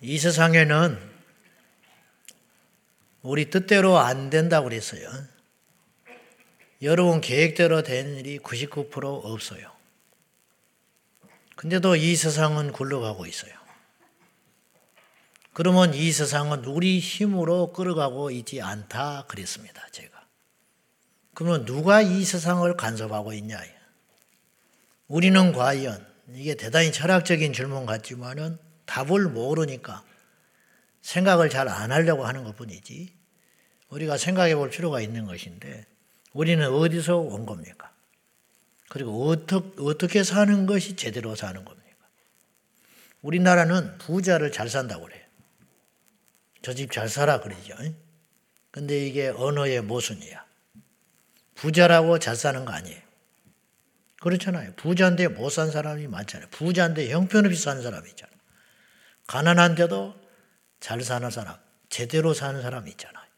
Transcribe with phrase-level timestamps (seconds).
[0.00, 0.98] 이 세상에는
[3.22, 5.10] 우리 뜻대로 안 된다고 그랬어요.
[6.82, 9.72] 여러분 계획대로 된 일이 99% 없어요.
[11.56, 13.52] 근데도 이 세상은 굴러가고 있어요.
[15.52, 19.84] 그러면 이 세상은 우리 힘으로 끌어가고 있지 않다 그랬습니다.
[19.90, 20.24] 제가.
[21.34, 23.60] 그러면 누가 이 세상을 간섭하고 있냐?
[25.08, 30.02] 우리는 과연 이게 대단히 철학적인 질문 같지만은 답을 모르니까
[31.02, 33.12] 생각을 잘 안 하려고 하는 것 뿐이지
[33.90, 35.86] 우리가 생각해 볼 필요가 있는 것인데
[36.32, 37.92] 우리는 어디서 온 겁니까?
[38.88, 42.08] 그리고 어떻게, 어떻게 사는 것이 제대로 사는 겁니까?
[43.22, 45.22] 우리나라는 부자를 잘 산다고 그래요.
[46.62, 47.74] 저 집 잘 살아 그러죠.
[48.70, 50.44] 근데 이게 언어의 모순이야.
[51.54, 53.00] 부자라고 잘 사는 거 아니에요.
[54.20, 54.74] 그렇잖아요.
[54.76, 56.48] 부자인데 못 산 사람이 많잖아요.
[56.50, 58.37] 부자인데 형편없이 사는 사람이 있잖아요.
[59.28, 60.16] 가난한데도
[60.80, 61.54] 잘 사는 사람,
[61.88, 63.28] 제대로 사는 사람이 있잖아요.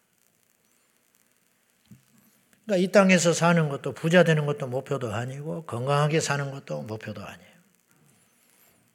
[2.64, 7.50] 그러니까 이 땅에서 사는 것도 부자 되는 것도 목표도 아니고 건강하게 사는 것도 목표도 아니에요.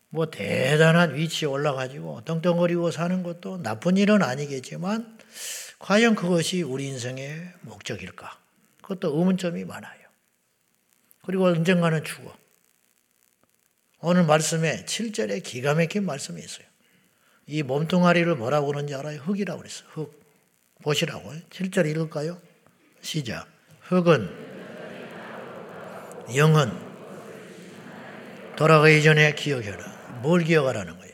[0.10, 5.20] 뭐 대단한 위치에 올라가지고 떵떵거리고 사는 것도 나쁜 일은 아니겠지만
[5.80, 8.40] 과연 그것이 우리 인생의 목적일까?
[8.82, 10.00] 그것도 의문점이 많아요.
[11.26, 12.34] 그리고 언젠가는 죽어.
[14.00, 16.75] 오늘 말씀에 7절에 기가 막힌 말씀이 있어요.
[17.48, 19.20] 이 몸뚱아리를 뭐라고 그러는지 알아요?
[19.22, 19.88] 흙이라고 그랬어요.
[19.92, 20.26] 흙.
[20.82, 21.32] 보시라고.
[21.50, 22.42] 7절 읽을까요?
[23.02, 23.48] 시작.
[23.82, 24.30] 흙은
[26.36, 26.72] 영은
[28.56, 30.20] 돌아가기 전에 기억해라.
[30.22, 31.14] 뭘 기억하라는 거예요?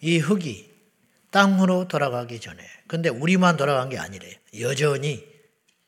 [0.00, 0.72] 이 흙이
[1.30, 2.62] 땅으로 돌아가기 전에.
[2.86, 4.34] 근데 우리만 돌아간 게 아니래요.
[4.60, 5.26] 여전히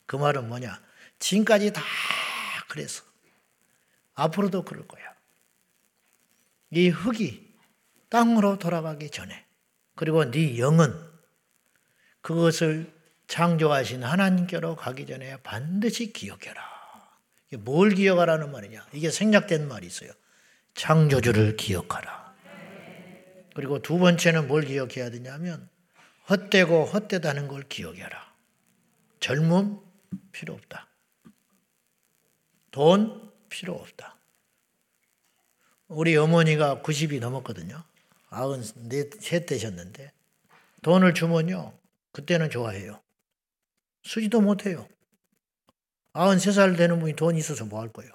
[0.07, 0.83] 그 말은 뭐냐?
[1.19, 1.83] 지금까지 다
[2.69, 3.03] 그래서
[4.15, 5.03] 앞으로도 그럴 거야.
[6.71, 7.48] 이 흙이
[8.09, 9.47] 땅으로 돌아가기 전에
[9.95, 10.95] 그리고 네 영은
[12.21, 12.93] 그것을
[13.27, 16.63] 창조하신 하나님께로 가기 전에 반드시 기억해라.
[17.59, 18.87] 뭘 기억하라는 말이냐?
[18.93, 20.11] 이게 생략된 말이 있어요.
[20.75, 22.35] 창조주를 기억하라.
[23.55, 25.69] 그리고 두 번째는 뭘 기억해야 되냐면
[26.31, 28.33] 헛되고 헛되다는 걸 기억해라.
[29.21, 29.79] 젊음
[30.33, 30.89] 필요 없다.
[32.71, 34.17] 돈 필요 없다.
[35.89, 37.83] 우리 어머니가 90이 넘었거든요.
[38.31, 40.13] 94세 되셨는데
[40.83, 41.73] 돈을 주면요.
[42.13, 43.01] 그때는 좋아해요.
[44.05, 44.89] 쓰지도 못해요.
[46.15, 48.13] 93살 되는 분이 돈 있어서 뭐 할 거예요.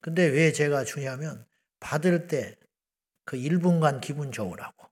[0.00, 1.44] 근데 왜 제가 주냐면
[1.80, 2.56] 받을 때
[3.24, 4.88] 그 1분간 기분 좋으라고.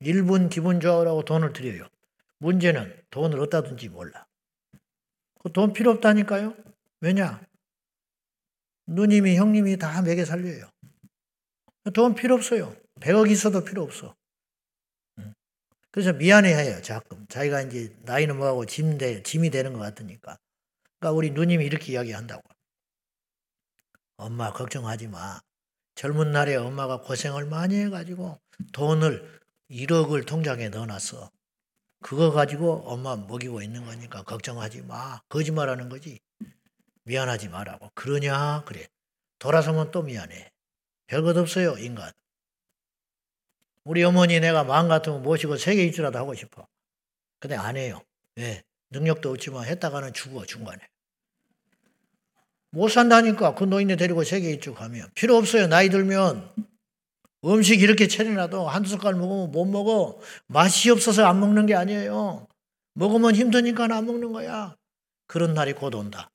[0.00, 1.88] 1분 기분 좋으라고 돈을 드려요.
[2.38, 4.26] 문제는 돈을 어디다 둔지 몰라.
[5.40, 6.56] 그 돈 필요 없다니까요?
[7.00, 7.40] 왜냐?
[8.86, 10.68] 누님이, 형님이 다 매개 살려요.
[11.94, 12.74] 돈 필요 없어요.
[13.00, 14.14] 100억 있어도 필요 없어.
[15.90, 17.26] 그래서 미안해 해요, 자끔.
[17.26, 20.36] 자기가 이제 나이는 뭐하고 짐 돼, 짐이 되는 것 같으니까.
[20.98, 22.42] 그러니까 우리 누님이 이렇게 이야기한다고.
[24.18, 25.40] 엄마, 걱정하지 마.
[25.94, 28.38] 젊은 날에 엄마가 고생을 많이 해가지고
[28.72, 29.40] 돈을
[29.70, 31.30] 1억을 통장에 넣어놨어.
[32.02, 35.20] 그거 가지고 엄마 먹이고 있는 거니까 걱정하지 마.
[35.30, 36.20] 거짓말하는 거지.
[37.04, 37.90] 미안하지 말라고.
[37.94, 38.64] 그러냐?
[38.66, 38.86] 그래.
[39.38, 40.52] 돌아서면 또 미안해.
[41.06, 42.12] 별것 없어요, 인간.
[43.86, 46.66] 우리 어머니 내가 마음 같으면 모시고 세계 일주라도 하고 싶어.
[47.38, 48.02] 근데 안 해요.
[48.34, 48.64] 왜?
[48.90, 50.80] 능력도 없지만 했다가는 죽어, 중간에.
[52.72, 53.54] 못 산다니까.
[53.54, 55.08] 그 노인네 데리고 세계 일주 가면.
[55.14, 55.68] 필요 없어요.
[55.68, 56.50] 나이 들면.
[57.44, 60.18] 음식 이렇게 차려놔도 한두 숟갈 먹으면 못 먹어.
[60.48, 62.48] 맛이 없어서 안 먹는 게 아니에요.
[62.94, 64.74] 먹으면 힘드니까 안 먹는 거야.
[65.28, 66.28] 그런 날이 곧 온다.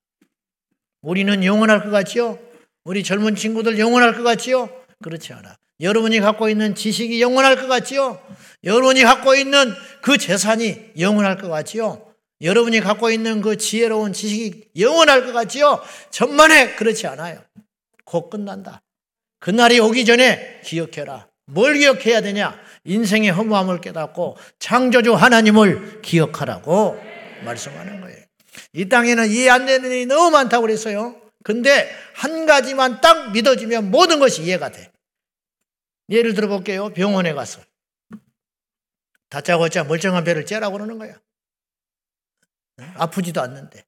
[1.01, 2.39] 우리는 영원할 것 같지요?
[2.85, 4.69] 우리 젊은 친구들 영원할 것 같지요?
[5.03, 5.57] 그렇지 않아.
[5.81, 8.21] 여러분이 갖고 있는 지식이 영원할 것 같지요?
[8.63, 12.05] 여러분이 갖고 있는 그 재산이 영원할 것 같지요?
[12.41, 15.81] 여러분이 갖고 있는 그 지혜로운 지식이 영원할 것 같지요?
[16.11, 17.43] 천만에 그렇지 않아요.
[18.05, 18.81] 곧 끝난다.
[19.39, 21.27] 그날이 오기 전에 기억해라.
[21.47, 22.59] 뭘 기억해야 되냐?
[22.85, 26.99] 인생의 허무함을 깨닫고 창조주 하나님을 기억하라고
[27.43, 28.17] 말씀하는 거예요.
[28.73, 31.15] 이 땅에는 이해 안 되는 일이 너무 많다고 그랬어요.
[31.43, 34.90] 근데 한 가지만 딱 믿어지면 모든 것이 이해가 돼.
[36.09, 36.91] 예를 들어 볼게요.
[36.93, 37.61] 병원에 가서.
[39.29, 41.19] 다짜고짜 멀쩡한 배를 째라고 그러는 거야.
[42.95, 43.85] 아프지도 않는데.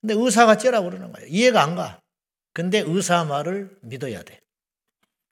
[0.00, 1.24] 근데 의사가 째라고 그러는 거야.
[1.26, 2.00] 이해가 안 가.
[2.52, 4.40] 근데 의사 말을 믿어야 돼.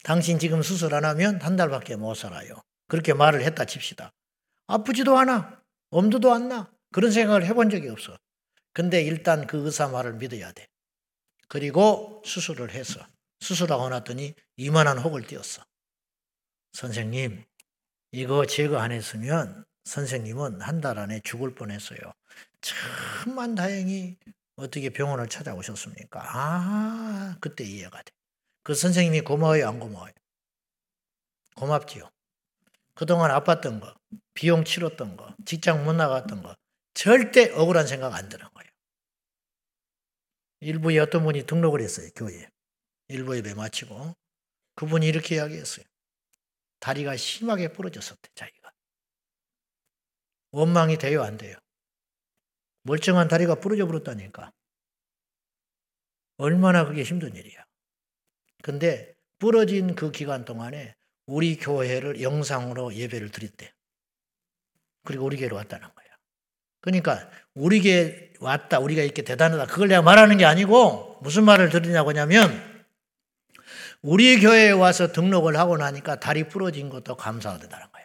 [0.02, 2.62] 당신 지금 수술 안 하면 한 달밖에 못 살아요.
[2.88, 4.10] 그렇게 말을 했다 칩시다.
[4.66, 5.62] 아프지도 않아.
[5.90, 6.72] 엄두도 안 나.
[6.92, 8.16] 그런 생각을 해본 적이 없어.
[8.72, 10.66] 근데 일단 그 의사 말을 믿어야 돼.
[11.48, 13.04] 그리고 수술을 해서
[13.40, 15.64] 수술하고 났더니 이만한 혹을 띄었어.
[16.72, 17.44] 선생님,
[18.12, 21.98] 이거 제거 안 했으면 선생님은 한 달 안에 죽을 뻔했어요.
[22.60, 24.16] 참만 다행히
[24.56, 26.20] 어떻게 병원을 찾아오셨습니까?
[26.22, 28.12] 아, 그때 이해가 돼.
[28.62, 30.12] 그 선생님이 고마워요, 안 고마워요?
[31.56, 32.10] 고맙지요.
[32.94, 33.94] 그동안 아팠던 거,
[34.34, 36.54] 비용 치렀던 거, 직장 못 나갔던 거,
[36.94, 38.70] 절대 억울한 생각 안 드는 거예요.
[40.60, 42.48] 일부에 어떤 분이 등록을 했어요, 교회에.
[43.08, 44.14] 일부 예배 마치고.
[44.76, 45.84] 그분이 이렇게 이야기했어요.
[46.80, 48.72] 다리가 심하게 부러졌었대, 자기가.
[50.50, 51.56] 원망이 돼요, 안 돼요?
[52.82, 54.52] 멀쩡한 다리가 부러져 버렸다니까.
[56.38, 57.64] 얼마나 그게 힘든 일이야.
[58.62, 60.96] 근데 부러진 그 기간 동안에
[61.26, 63.72] 우리 교회를 영상으로 예배를 드렸대.
[65.04, 66.06] 그리고 우리 교회로 왔다는 거야.
[66.80, 69.66] 그러니까 우리 교회 왔다, 우리가 이렇게 대단하다.
[69.66, 72.69] 그걸 내가 말하는 게 아니고 무슨 말을 드리냐고 하냐면
[74.02, 78.04] 우리 교회에 와서 등록을 하고 나니까 다리 부러진 것도 감사하다는 거야.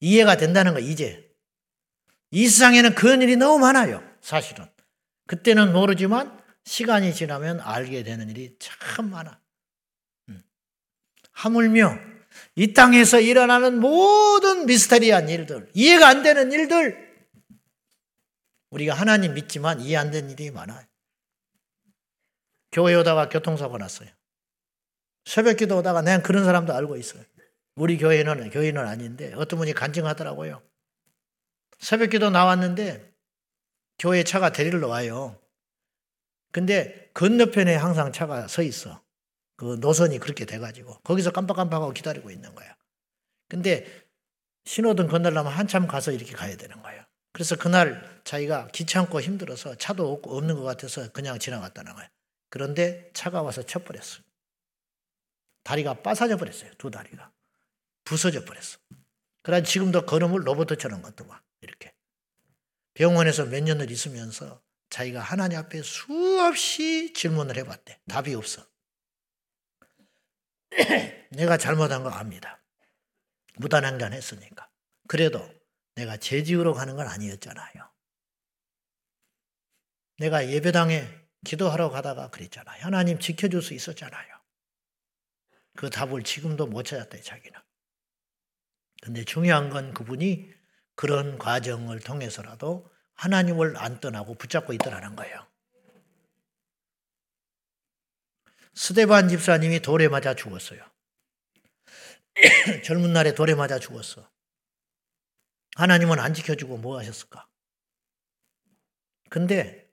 [0.00, 1.28] 이해가 된다는 거 이제.
[2.30, 4.02] 이 세상에는 그런 일이 너무 많아요.
[4.20, 4.66] 사실은.
[5.26, 9.40] 그때는 모르지만 시간이 지나면 알게 되는 일이 참 많아.
[10.28, 10.42] 음.
[11.32, 11.98] 하물며
[12.56, 17.08] 이 땅에서 일어나는 모든 미스터리한 일들, 이해가 안 되는 일들,
[18.70, 20.84] 우리가 하나님 믿지만 이해 안 되는 일이 많아요.
[22.70, 24.10] 교회 오다가 교통사고 났어요.
[25.28, 27.22] 새벽 기도 오다가 난 그런 사람도 알고 있어요.
[27.74, 30.62] 우리 교회는, 교회는 아닌데 어떤 분이 간증하더라고요.
[31.78, 33.12] 새벽 기도 나왔는데
[33.98, 35.38] 교회 차가 데리러 와요.
[36.50, 39.02] 근데 건너편에 항상 차가 서 있어.
[39.56, 42.74] 그 노선이 그렇게 돼가지고 거기서 깜빡깜빡하고 기다리고 있는 거야.
[43.50, 43.86] 근데
[44.64, 47.04] 신호등 건너려면 한참 가서 이렇게 가야 되는 거예요.
[47.34, 52.08] 그래서 그날 자기가 귀찮고 힘들어서 차도 없는 것 같아서 그냥 지나갔다는 거예요.
[52.48, 54.26] 그런데 차가 와서 쳐버렸어.
[55.68, 56.72] 다리가 빠사져 버렸어요.
[56.78, 57.30] 두 다리가.
[58.04, 58.78] 부서져 버렸어.
[59.42, 61.94] 그래 지금도 걸음을 로봇처럼 걷더만 이렇게.
[62.94, 68.00] 병원에서 몇 년을 있으면서 자기가 하나님 앞에 수없이 질문을 해봤대.
[68.08, 68.66] 답이 없어.
[71.32, 72.62] 내가 잘못한 거 압니다.
[73.56, 74.70] 무단횡단 했으니까.
[75.06, 75.46] 그래도
[75.96, 77.90] 내가 죄지으로 가는 건 아니었잖아요.
[80.16, 81.06] 내가 예배당에
[81.44, 82.82] 기도하러 가다가 그랬잖아요.
[82.82, 84.37] 하나님 지켜줄 수 있었잖아요.
[85.78, 87.56] 그 답을 지금도 못 찾았대, 자기는.
[89.00, 90.52] 근데 중요한 건 그분이
[90.96, 95.46] 그런 과정을 통해서라도 하나님을 안 떠나고 붙잡고 있더라는 거예요.
[98.74, 100.82] 스데반 집사님이 돌에 맞아 죽었어요.
[102.82, 104.28] 젊은 날에 돌에 맞아 죽었어.
[105.76, 107.46] 하나님은 안 지켜주고 뭐 하셨을까?
[109.30, 109.88] 근데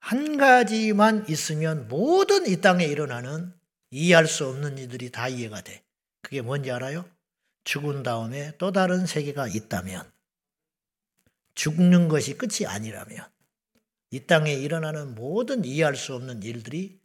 [0.00, 3.59] 한 가지만 있으면 모든 이 땅에 일어나는
[3.90, 5.82] 이해할 수 없는 이들이 다 이해가 돼.
[6.22, 7.08] 그게 뭔지 알아요?
[7.64, 10.10] 죽은 다음에 또 다른 세계가 있다면
[11.54, 13.28] 죽는 것이 끝이 아니라면
[14.10, 17.00] 이 땅에 일어나는 모든 이해할 수 없는 일들이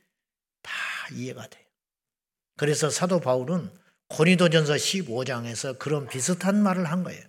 [0.61, 0.71] 다
[1.13, 1.63] 이해가 돼요.
[2.57, 3.69] 그래서 사도 바울은
[4.07, 7.23] 고린도전서 15장에서 그런 비슷한 말을 한 거예요.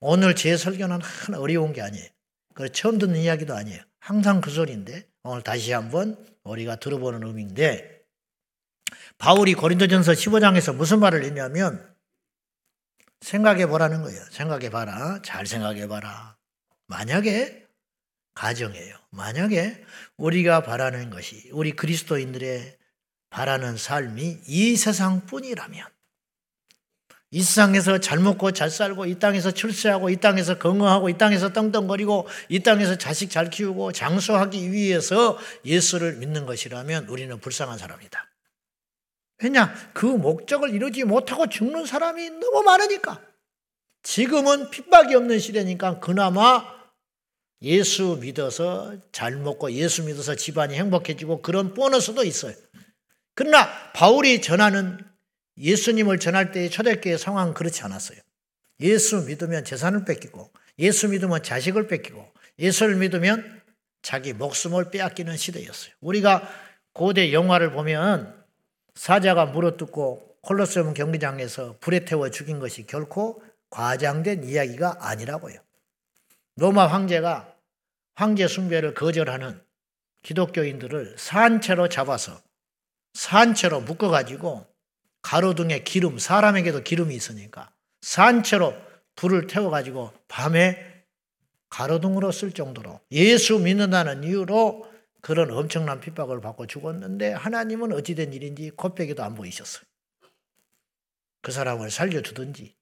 [0.00, 2.08] 오늘 제 설교는 하나 어려운 게 아니에요.
[2.54, 3.82] 그 처음 듣는 이야기도 아니에요.
[4.00, 8.01] 항상 그 소리인데 오늘 다시 한번 우리가 들어보는 의미인데
[9.22, 11.88] 바울이 고린도전서 15장에서 무슨 말을 했냐면
[13.20, 14.20] 생각해 보라는 거예요.
[14.32, 15.20] 생각해 봐라.
[15.24, 16.36] 잘 생각해 봐라.
[16.88, 17.64] 만약에
[18.34, 18.96] 가정이에요.
[19.10, 19.84] 만약에
[20.16, 22.76] 우리가 바라는 것이 우리 그리스도인들의
[23.30, 25.86] 바라는 삶이 이 세상뿐이라면
[27.30, 32.26] 이 세상에서 잘 먹고 잘 살고 이 땅에서 출세하고 이 땅에서 건강하고 이 땅에서 떵떵거리고
[32.48, 38.31] 이 땅에서 자식 잘 키우고 장수하기 위해서 예수를 믿는 것이라면 우리는 불쌍한 사람이다.
[39.42, 39.74] 왜냐?
[39.92, 43.20] 그 목적을 이루지 못하고 죽는 사람이 너무 많으니까.
[44.02, 46.64] 지금은 핍박이 없는 시대니까 그나마
[47.62, 52.54] 예수 믿어서 잘 먹고 예수 믿어서 집안이 행복해지고 그런 보너스도 있어요.
[53.34, 54.98] 그러나 바울이 전하는
[55.56, 58.18] 예수님을 전할 때의 초대교회 상황은 그렇지 않았어요.
[58.80, 63.62] 예수 믿으면 재산을 뺏기고 예수 믿으면 자식을 뺏기고 예수를 믿으면
[64.02, 65.94] 자기 목숨을 빼앗기는 시대였어요.
[66.00, 66.48] 우리가
[66.92, 68.41] 고대 영화를 보면
[68.94, 75.58] 사자가 물어뜯고 콜로세움 경기장에서 불에 태워 죽인 것이 결코 과장된 이야기가 아니라고요.
[76.56, 77.54] 로마 황제가
[78.14, 79.62] 황제 숭배를 거절하는
[80.22, 82.40] 기독교인들을 산채로 잡아서
[83.14, 84.66] 산채로 묶어가지고
[85.22, 87.72] 가로등에 기름, 사람에게도 기름이 있으니까
[88.02, 88.74] 산채로
[89.16, 91.04] 불을 태워가지고 밤에
[91.68, 94.91] 가로등으로 쓸 정도로 예수 믿는다는 이유로
[95.22, 99.84] 그런 엄청난 핍박을 받고 죽었는데 하나님은 어찌된 일인지 곱빼기도 안 보이셨어요.
[101.40, 102.74] 그 사람을 살려주든지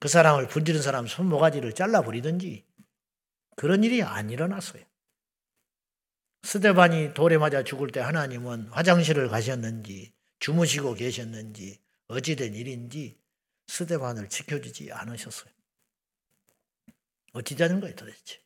[0.00, 2.64] 그 사람을 불지른 사람 손모가지를 잘라버리든지
[3.54, 4.82] 그런 일이 안 일어났어요.
[6.42, 11.78] 스테반이 돌에 맞아 죽을 때 하나님은 화장실을 가셨는지 주무시고 계셨는지
[12.08, 13.16] 어찌된 일인지
[13.68, 15.52] 스테반을 지켜주지 않으셨어요.
[17.34, 18.41] 어찌되는 거예요 도대체.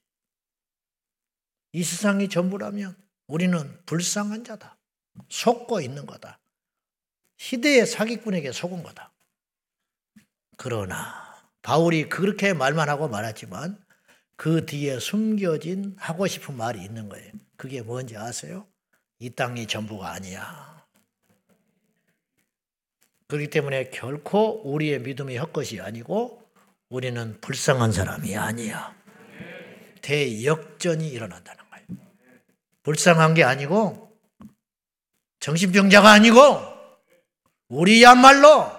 [1.77, 4.79] 이 세상이 전부라면 우리는 불쌍한 자다.
[5.29, 6.41] 속고 있는 거다.
[7.37, 9.13] 시대의 사기꾼에게 속은 거다.
[10.57, 13.79] 그러나 바울이 그렇게 말만 하고 말았지만
[14.37, 17.31] 그 뒤에 숨겨진 하고 싶은 말이 있는 거예요.
[17.59, 18.67] 그게 뭔지 아세요?
[19.19, 20.83] 이 땅이 전부가 아니야.
[23.29, 26.43] 그렇기 때문에 결코 우리의 믿음이 헛것이 아니고
[26.89, 28.97] 우리는 불쌍한 사람이 아니야.
[30.01, 31.66] 대역전이 일어난다는.
[32.87, 34.17] 불쌍한 게 아니고
[35.41, 36.37] 정신병자가 아니고
[37.67, 38.71] 우리야말로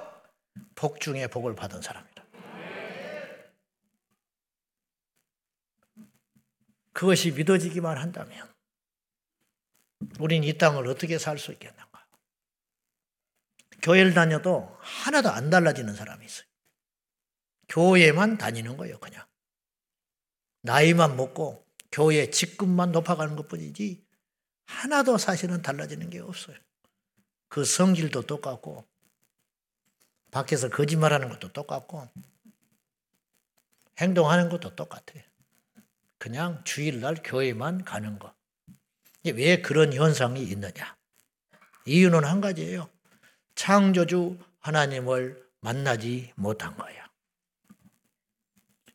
[0.75, 2.23] 복 중에 복을 받은 사람이다.
[6.93, 8.49] 그것이 믿어지기만 한다면
[10.21, 12.07] 우린 이 땅을 어떻게 살 수 있겠는가?
[13.81, 16.47] 교회를 다녀도 하나도 안 달라지는 사람이 있어요.
[17.67, 19.27] 교회만 다니는 거예요, 그냥.
[20.61, 24.05] 나이만 먹고 교회 직급만 높아가는 것 뿐이지
[24.65, 26.57] 하나도 사실은 달라지는 게 없어요.
[27.47, 28.87] 그 성질도 똑같고
[30.31, 32.09] 밖에서 거짓말하는 것도 똑같고
[33.99, 35.23] 행동하는 것도 똑같아요.
[36.17, 38.35] 그냥 주일날 교회만 가는 거.
[39.25, 40.97] 왜 그런 현상이 있느냐?
[41.85, 42.89] 이유는 한 가지예요.
[43.55, 47.03] 창조주 하나님을 만나지 못한 거예요.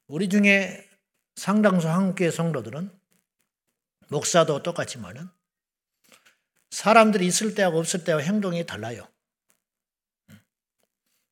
[0.06, 0.88] 우리 중에
[1.36, 2.90] 상당수 한국교회 성도들은
[4.08, 5.28] 목사도 똑같지만은
[6.70, 9.06] 사람들이 있을 때하고 없을 때와 행동이 달라요.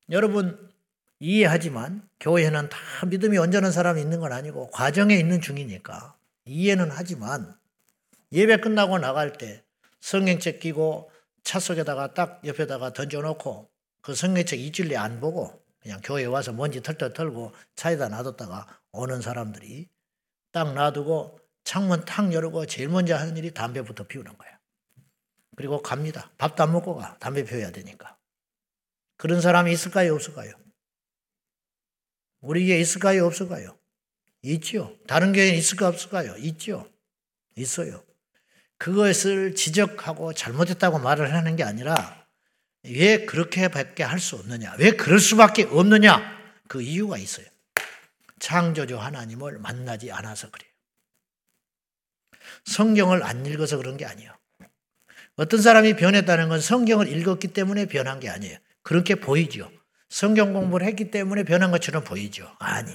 [0.09, 0.71] 여러분
[1.19, 2.77] 이해하지만 교회는 다
[3.07, 6.15] 믿음이 온전한 사람이 있는 건 아니고 과정에 있는 중이니까
[6.45, 7.55] 이해는 하지만
[8.31, 9.63] 예배 끝나고 나갈 때
[9.99, 11.11] 성경책 끼고
[11.43, 13.69] 차 속에다가 딱 옆에다가 던져놓고
[14.01, 19.89] 그 성경책 이줄리 안 보고 그냥 교회 와서 먼지 털털 털고 차에다 놔뒀다가 오는 사람들이
[20.51, 24.59] 딱 놔두고 창문 탁 열고 제일 먼저 하는 일이 담배부터 피우는 거야.
[25.55, 26.31] 그리고 갑니다.
[26.37, 27.17] 밥도 안 먹고 가.
[27.19, 28.17] 담배 피워야 되니까.
[29.17, 30.15] 그런 사람이 있을까요?
[30.15, 30.53] 없을까요?
[32.41, 33.25] 우리에게 있을까요?
[33.27, 33.77] 없을까요?
[34.43, 34.97] 있죠.
[35.07, 36.35] 다른 교회에 있을까 없을까요?
[36.37, 36.89] 있죠.
[37.55, 38.03] 있어요.
[38.77, 42.25] 그것을 지적하고 잘못했다고 말을 하는 게 아니라
[42.83, 44.73] 왜 그렇게밖에 할 수 없느냐?
[44.79, 46.19] 왜 그럴 수밖에 없느냐?
[46.67, 47.45] 그 이유가 있어요.
[48.41, 50.69] 창조주 하나님을 만나지 않아서 그래요.
[52.65, 54.35] 성경을 안 읽어서 그런 게 아니에요.
[55.35, 58.57] 어떤 사람이 변했다는 건 성경을 읽었기 때문에 변한 게 아니에요.
[58.81, 59.71] 그렇게 보이죠.
[60.09, 62.51] 성경 공부를 했기 때문에 변한 것처럼 보이죠.
[62.59, 62.91] 아니,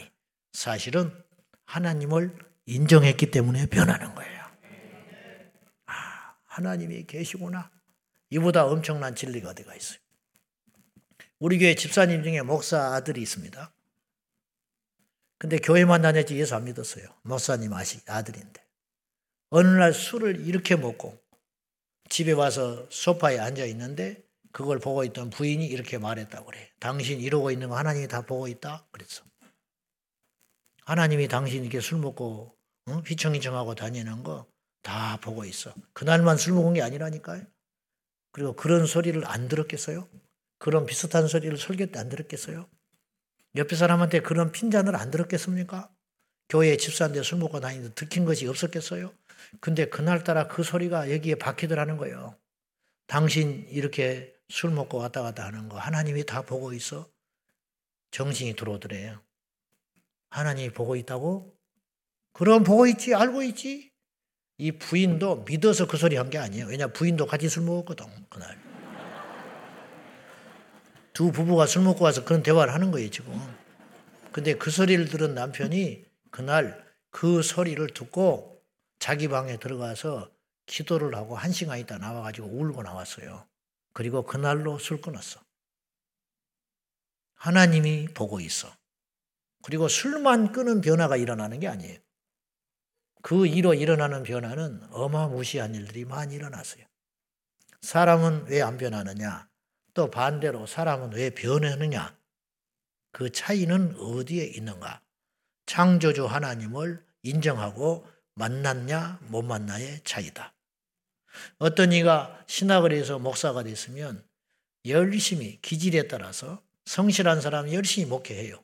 [0.52, 1.12] 사실은
[1.64, 2.36] 하나님을
[2.66, 4.44] 인정했기 때문에 변하는 거예요.
[6.44, 7.70] 하나님이 계시구나.
[8.30, 9.98] 이보다 엄청난 진리가 어디가 있어요.
[11.38, 13.75] 우리 교회 집사님 중에 목사 아들이 있습니다.
[15.38, 17.06] 근데 교회만 다녔지 예수 안 믿었어요.
[17.22, 18.64] 목사님 아시, 아들인데.
[19.50, 21.18] 어느 날 술을 이렇게 먹고
[22.08, 26.70] 집에 와서 소파에 앉아 있는데 그걸 보고 있던 부인이 이렇게 말했다고 그래.
[26.80, 28.86] 당신 이러고 있는 거 하나님이 다 보고 있다?
[28.90, 29.22] 그랬어.
[30.84, 32.56] 하나님이 당신 이렇게 술 먹고
[32.88, 33.02] 응?
[33.06, 34.46] 휘청휘청하고 다니는 거
[34.86, 35.74] 다 보고 있어.
[35.94, 37.42] 그날만 술 먹은 게 아니라니까요.
[38.30, 40.08] 그리고 그런 소리를 안 들었겠어요?
[40.60, 42.68] 그런 비슷한 소리를 설교 때 안 들었겠어요?
[43.56, 45.90] 옆에 사람한테 그런 핀잔을 안 들었겠습니까?
[46.48, 49.12] 교회 집사인데 술 먹고 다니는데 들킨 것이 없었겠어요?
[49.60, 52.36] 근데 그날따라 그 소리가 여기에 박히더라는 거예요.
[53.06, 57.08] 당신 이렇게 술 먹고 왔다 갔다 하는 거 하나님이 다 보고 있어?
[58.10, 59.20] 정신이 들어오더래요.
[60.30, 61.56] 하나님이 보고 있다고?
[62.32, 63.90] 그럼 보고 있지, 알고 있지.
[64.58, 66.66] 이 부인도 믿어서 그 소리 한 게 아니에요.
[66.66, 68.65] 왜냐 부인도 같이 술 먹었거든 그날.
[71.16, 73.32] 두 부부가 술 먹고 와서 그런 대화를 하는 거예요 지금.
[74.32, 78.62] 근데 그 소리를 들은 남편이 그날 그 소리를 듣고
[78.98, 80.30] 자기 방에 들어가서
[80.66, 83.46] 기도를 하고 한 시간 있다 나와가지고 울고 나왔어요.
[83.94, 85.40] 그리고 그날로 술 끊었어.
[87.36, 88.70] 하나님이 보고 있어.
[89.62, 91.98] 그리고 술만 끊은 변화가 일어나는 게 아니에요.
[93.22, 96.84] 그 이로 일어나는 변화는 어마무시한 일들이 많이 일어났어요.
[97.80, 99.48] 사람은 왜 안 변하느냐?
[99.96, 102.14] 또 반대로 사람은 왜 변하느냐?
[103.12, 105.00] 그 차이는 어디에 있는가?
[105.64, 110.52] 창조주 하나님을 인정하고 만났냐 못 만나의 차이다.
[111.58, 114.22] 어떤 이가 신학을 해서 목사가 됐으면
[114.84, 118.62] 열심히 기질에 따라서 성실한 사람이 열심히 목회해요.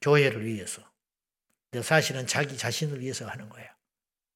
[0.00, 0.80] 교회를 위해서.
[1.72, 3.68] 근데 사실은 자기 자신을 위해서 하는 거예요.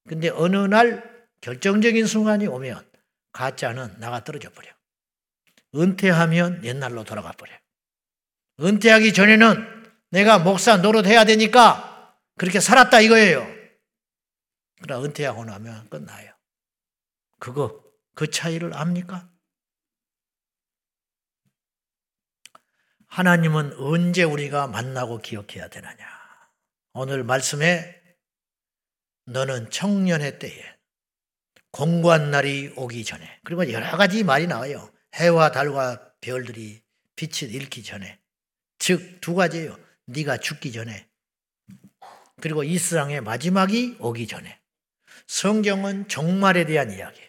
[0.08, 2.84] 근데 어느 날 결정적인 순간이 오면
[3.30, 4.79] 가짜는 나가 떨어져 버려.
[5.74, 7.52] 은퇴하면 옛날로 돌아가 버려.
[8.60, 13.46] 은퇴하기 전에는 내가 목사 노릇해야 되니까 그렇게 살았다 이거예요.
[14.82, 16.32] 그러나 은퇴하고 나면 끝나요.
[17.38, 17.82] 그거
[18.14, 19.30] 그 차이를 압니까?
[23.06, 26.06] 하나님은 언제 우리가 만나고 기억해야 되느냐?
[26.92, 28.00] 오늘 말씀에
[29.26, 30.76] 너는 청년의 때에
[31.72, 34.92] 공고한 날이 오기 전에 그리고 여러 가지 말이 나와요.
[35.14, 36.82] 해와 달과 별들이
[37.16, 38.18] 빛을 잃기 전에
[38.78, 39.76] 즉 두 가지예요.
[40.06, 41.06] 네가 죽기 전에
[42.40, 44.58] 그리고 이 세상의 마지막이 오기 전에
[45.26, 47.20] 성경은 종말에 대한 이야기.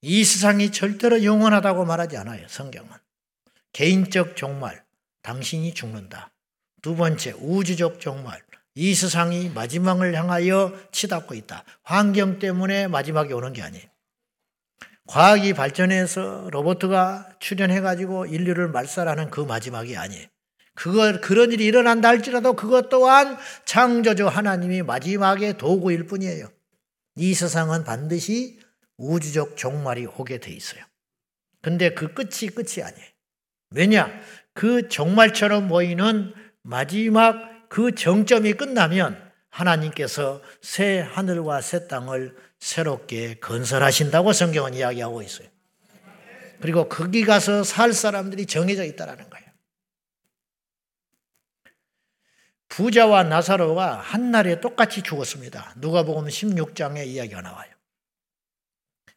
[0.00, 2.46] 이 세상이 절대로 영원하다고 말하지 않아요.
[2.48, 2.90] 성경은
[3.72, 4.84] 개인적 종말,
[5.22, 6.32] 당신이 죽는다.
[6.82, 8.42] 두 번째 우주적 종말,
[8.74, 11.64] 이 세상이 마지막을 향하여 치닫고 있다.
[11.82, 13.86] 환경 때문에 마지막이 오는 게 아니에요.
[15.08, 20.26] 과학이 발전해서 로봇가 출현해가지고 인류를 말살하는 그 마지막이 아니에요.
[20.74, 26.48] 그걸, 그런 일이 일어난다 할지라도 그것 또한 창조주 하나님이 마지막의 도구일 뿐이에요.
[27.16, 28.60] 이 세상은 반드시
[28.98, 30.84] 우주적 종말이 오게 돼 있어요.
[31.62, 33.08] 근데 그 끝이 끝이 아니에요.
[33.70, 34.12] 왜냐?
[34.52, 44.74] 그 종말처럼 보이는 마지막 그 정점이 끝나면 하나님께서 새 하늘과 새 땅을 새롭게 건설하신다고 성경은
[44.74, 45.48] 이야기하고 있어요.
[46.60, 49.48] 그리고 거기 가서 살 사람들이 정해져 있다라는 거예요.
[52.68, 55.74] 부자와 나사로가 한날에 똑같이 죽었습니다.
[55.78, 57.72] 누가복음 16장에 이야기가 나와요.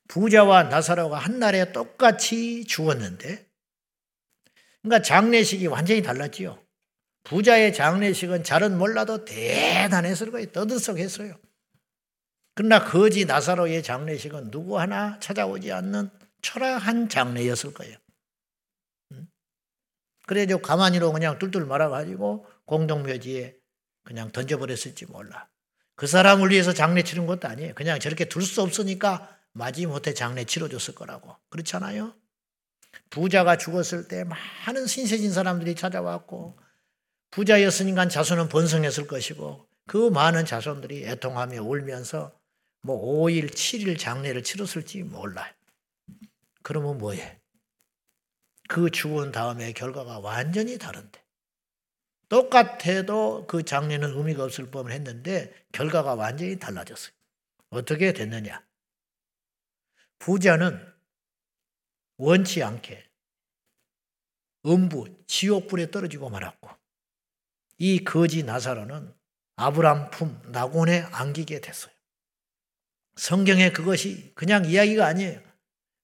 [0.08, 3.46] 부자와 나사로가 한날에 똑같이 죽었는데
[4.82, 6.61] 그러니까 장례식이 완전히 달랐지요.
[7.24, 10.52] 부자의 장례식은 잘은 몰라도 대단했을 거예요.
[10.52, 11.38] 떠들썩했어요.
[12.56, 16.10] 그러나 거지 나사로의 장례식은 누구 하나 찾아오지 않는
[16.42, 17.98] 초라한 장례였을 거예요.
[20.28, 23.56] 그래서 가만히로 그냥 뚫뚫 말아가지고 공동묘지에
[24.04, 25.48] 그냥 던져버렸을지 몰라.
[25.96, 27.74] 그 사람을 위해서 장례 치른 것도 아니에요.
[27.76, 31.36] 그냥 저렇게 둘 수 없으니까 마지못해 장례 치러줬을 거라고.
[31.50, 32.16] 그렇잖아요?
[33.10, 36.58] 부자가 죽었을 때 많은 신세진 사람들이 찾아왔고
[37.32, 42.32] 부자였으니까 자손은 번성했을 것이고 그 많은 자손들이 애통하며 울면서
[42.82, 45.54] 뭐 5일, 7일 장례를 치렀을지 몰라요.
[46.62, 47.40] 그러면 뭐해?
[48.68, 51.22] 그 죽은 다음에 결과가 완전히 다른데.
[52.30, 57.14] 똑같아도 그 장례는 의미가 없을 뻔 했는데 결과가 완전히 달라졌어요.
[57.70, 58.64] 어떻게 됐느냐?
[60.20, 60.80] 부자는
[62.18, 63.04] 원치 않게
[64.66, 66.61] 음부, 지옥불에 떨어지고 말았고
[67.82, 69.14] 이 거지 나사로는
[69.56, 71.94] 아브람 품 낙원에 안기게 됐어요.
[73.16, 75.42] 성경에 그것이 그냥 이야기가 아니에요.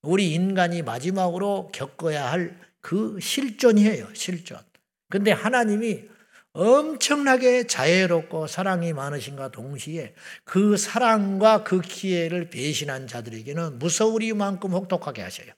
[0.02, 4.13] 우리 인간이 마지막으로 겪어야 할 그 실존이에요.
[4.13, 4.60] 실존.
[5.10, 6.04] 근데 하나님이
[6.54, 15.52] 엄청나게 자애롭고 사랑이 많으신가 동시에 그 사랑과 그 기회를 배신한 자들에게는 무서우리만큼 혹독하게 하셔요.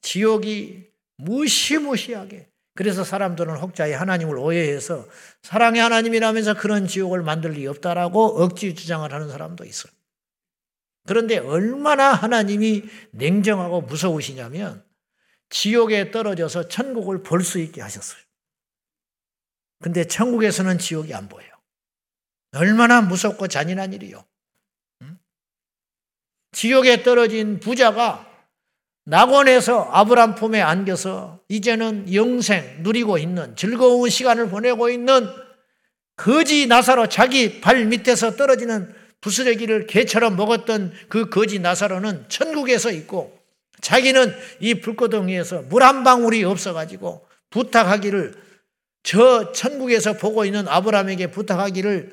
[0.00, 0.84] 지옥이
[1.16, 5.06] 무시무시하게 그래서 사람들은 혹자의 하나님을 오해해서
[5.42, 9.92] 사랑의 하나님이라면서 그런 지옥을 만들 리 없다라고 억지 주장을 하는 사람도 있어요.
[11.06, 14.84] 그런데 얼마나 하나님이 냉정하고 무서우시냐면
[15.48, 18.20] 지옥에 떨어져서 천국을 볼 수 있게 하셨어요.
[19.82, 21.50] 근데 천국에서는 지옥이 안 보여요.
[22.54, 24.24] 얼마나 무섭고 잔인한 일이요.
[26.52, 28.25] 지옥에 떨어진 부자가
[29.06, 35.28] 낙원에서 아브람 품에 안겨서 이제는 영생 누리고 있는 즐거운 시간을 보내고 있는
[36.16, 43.38] 거지 나사로 자기 발 밑에서 떨어지는 부스러기를 개처럼 먹었던 그 거지 나사로는 천국에서 있고
[43.80, 48.34] 자기는 이 불꽃덩이에서 물 한 방울이 없어가지고 부탁하기를
[49.04, 52.12] 저 천국에서 보고 있는 아브라함에게 부탁하기를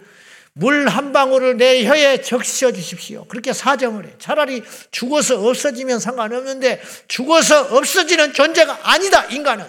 [0.56, 3.26] 물 한 방울을 내 혀에 적셔 주십시오.
[3.26, 4.14] 그렇게 사정을 해.
[4.20, 9.66] 차라리 죽어서 없어지면 상관없는데 죽어서 없어지는 존재가 아니다, 인간은.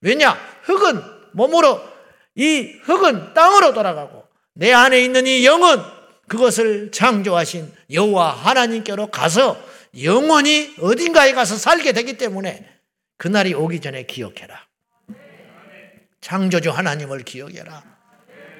[0.00, 0.36] 왜냐?
[0.64, 1.00] 흙은
[1.32, 1.80] 몸으로,
[2.34, 5.80] 이 흙은 땅으로 돌아가고 내 안에 있는 이 영은
[6.26, 9.62] 그것을 창조하신 여호와 하나님께로 가서
[10.02, 12.66] 영원히 어딘가에 가서 살게 되기 때문에
[13.18, 14.66] 그날이 오기 전에 기억해라.
[16.20, 17.84] 창조주 하나님을 기억해라.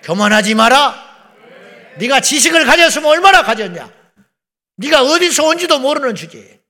[0.05, 1.12] 교만하지 마라.
[1.99, 3.93] 네가 지식을 가졌으면 얼마나 가졌냐?
[4.77, 6.61] 네가 어디서 온지도 모르는 주제에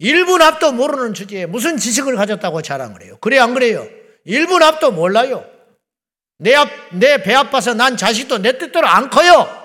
[0.00, 3.16] 1분 앞도 모르는 주제에 무슨 지식을 가졌다고 자랑을 해요.
[3.20, 3.86] 그래 안 그래요?
[4.26, 5.48] 1분 앞도 몰라요.
[6.38, 9.62] 내, 앞, 내 배 아파서 난 자식도 내 뜻대로 안 커요.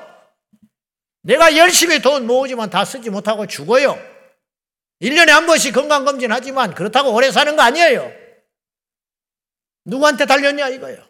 [1.23, 3.99] 내가 열심히 돈 모으지만 다 쓰지 못하고 죽어요.
[5.01, 8.11] 1년에 한 번씩 건강검진 하지만 그렇다고 오래 사는 거 아니에요.
[9.85, 11.08] 누구한테 달렸냐 이거예요.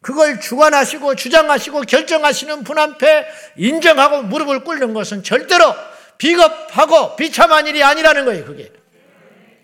[0.00, 5.74] 그걸 주관하시고 주장하시고 결정하시는 분 앞에 인정하고 무릎을 꿇는 것은 절대로
[6.18, 8.72] 비겁하고 비참한 일이 아니라는 거예요, 그게.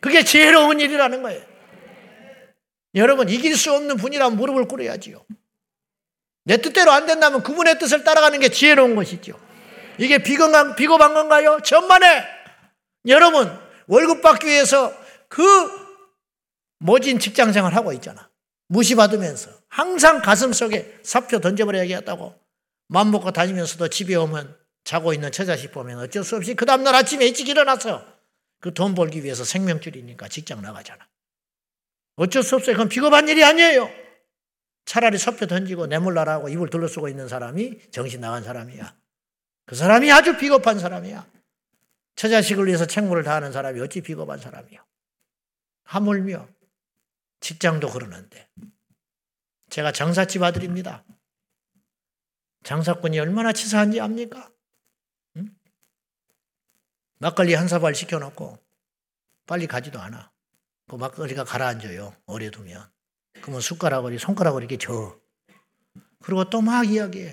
[0.01, 1.42] 그게 지혜로운 일이라는 거예요.
[2.94, 5.25] 여러분, 이길 수 없는 분이라면 무릎을 꿇어야지요.
[6.44, 9.38] 내 뜻대로 안 된다면 그분의 뜻을 따라가는 게 지혜로운 것이죠.
[9.99, 11.59] 이게 비겁한, 비겁한 건가요?
[11.64, 12.25] 천만에!
[13.07, 13.51] 여러분,
[13.87, 14.92] 월급 받기 위해서
[15.29, 15.42] 그
[16.79, 18.31] 모진 직장 생활 하고 있잖아.
[18.68, 19.51] 무시받으면서.
[19.74, 22.32] 항상 가슴 속에 사표 던져버려야겠다고.
[22.87, 27.26] 맘 먹고 다니면서도 집에 오면 자고 있는 처자식 보면 어쩔 수 없이 그 다음날 아침에
[27.26, 28.06] 일찍 일어나서
[28.60, 31.04] 그 돈 벌기 위해서 생명줄이니까 직장 나가잖아.
[32.14, 32.76] 어쩔 수 없어요.
[32.76, 33.90] 그건 비겁한 일이 아니에요.
[34.84, 38.96] 차라리 섭표 던지고 뇌물나라고 입을 둘러쓰고 있는 사람이 정신 나간 사람이야.
[39.66, 41.26] 그 사람이 아주 비겁한 사람이야.
[42.14, 44.84] 처자식을 위해서 책무를 다하는 사람이 어찌 비겁한 사람이야.
[45.82, 46.46] 하물며
[47.40, 48.48] 직장도 그러는데
[49.74, 51.02] 제가 장사집 아들입니다.
[52.62, 54.48] 장사꾼이 얼마나 치사한지 압니까?
[57.18, 58.56] 막걸리 한 사발 시켜놓고
[59.46, 60.30] 빨리 가지도 않아.
[60.87, 62.14] 그 막걸리가 가라앉아요.
[62.26, 62.88] 오래 두면.
[63.42, 65.18] 그러면 숟가락을, 손가락을 이렇게 줘.
[66.22, 67.32] 그리고 또 막 이야기해.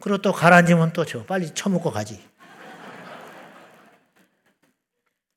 [0.00, 1.26] 그리고 또 가라앉으면 또 줘.
[1.26, 2.24] 빨리 처먹고 가지.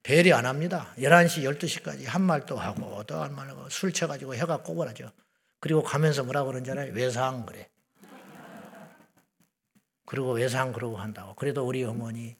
[0.04, 0.94] 배려 안 합니다.
[1.00, 5.12] 11시, 12시까지 한 말 또 하고 또 한 말 하고 술 쳐가지고 혀가 꼬부라져.
[5.60, 6.94] 그리고 가면서 뭐라 그러는잖아요.
[6.94, 7.70] 외상 그래.
[10.06, 11.34] 그리고 외상 그러고 한다고.
[11.36, 12.38] 그래도 우리 어머니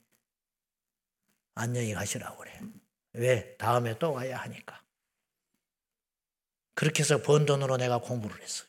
[1.56, 2.60] 안녕히 가시라고 그래.
[3.14, 3.56] 왜?
[3.58, 4.82] 다음에 또 와야 하니까.
[6.76, 8.66] 그렇게 해서 번 돈으로 내가 공부를 했어.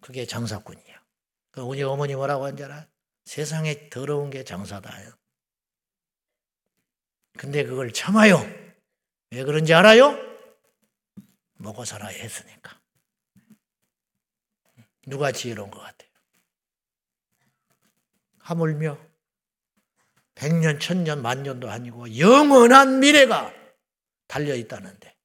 [0.00, 1.02] 그게 장사꾼이야.
[1.50, 2.86] 그 우리 어머니 뭐라고 한지 알아?
[3.24, 4.90] 세상에 더러운 게 장사다.
[7.38, 8.38] 근데 그걸 참아요.
[9.30, 10.14] 왜 그런지 알아요?
[11.66, 12.80] 먹고 살아야 했으니까.
[15.06, 16.10] 누가 지혜로운 것 같아요?
[18.38, 18.98] 하물며
[20.34, 23.52] 백년, 천년, 만년도 아니고 영원한 미래가
[24.26, 25.16] 달려 있다는데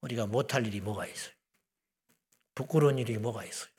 [0.00, 1.32] 우리가 못할 일이 뭐가 있어요?
[2.54, 3.70] 부끄러운 일이 뭐가 있어요?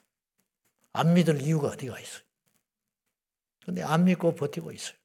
[0.93, 2.23] 안 믿을 이유가 어디가 있어요?
[3.65, 4.97] 근데 안 믿고 버티고 있어요.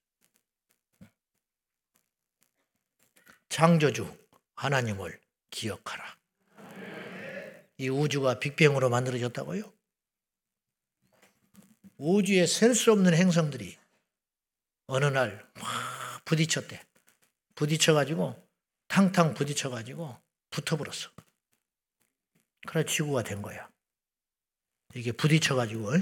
[3.48, 4.06] 창조주
[4.54, 5.20] 하나님을
[5.50, 6.17] 기억하라.
[7.78, 9.72] 이 우주가 빅뱅으로 만들어졌다고요?
[11.98, 13.76] 우주에 셀 수 없는 행성들이
[14.86, 16.84] 어느 날 막 부딪혔대.
[17.54, 18.46] 부딪혀가지고
[18.88, 20.16] 탕탕 부딪혀가지고
[20.50, 21.10] 붙어버렸어.
[22.66, 23.68] 그래 지구가 된 거야.
[24.94, 25.92] 이게 부딪혀가지고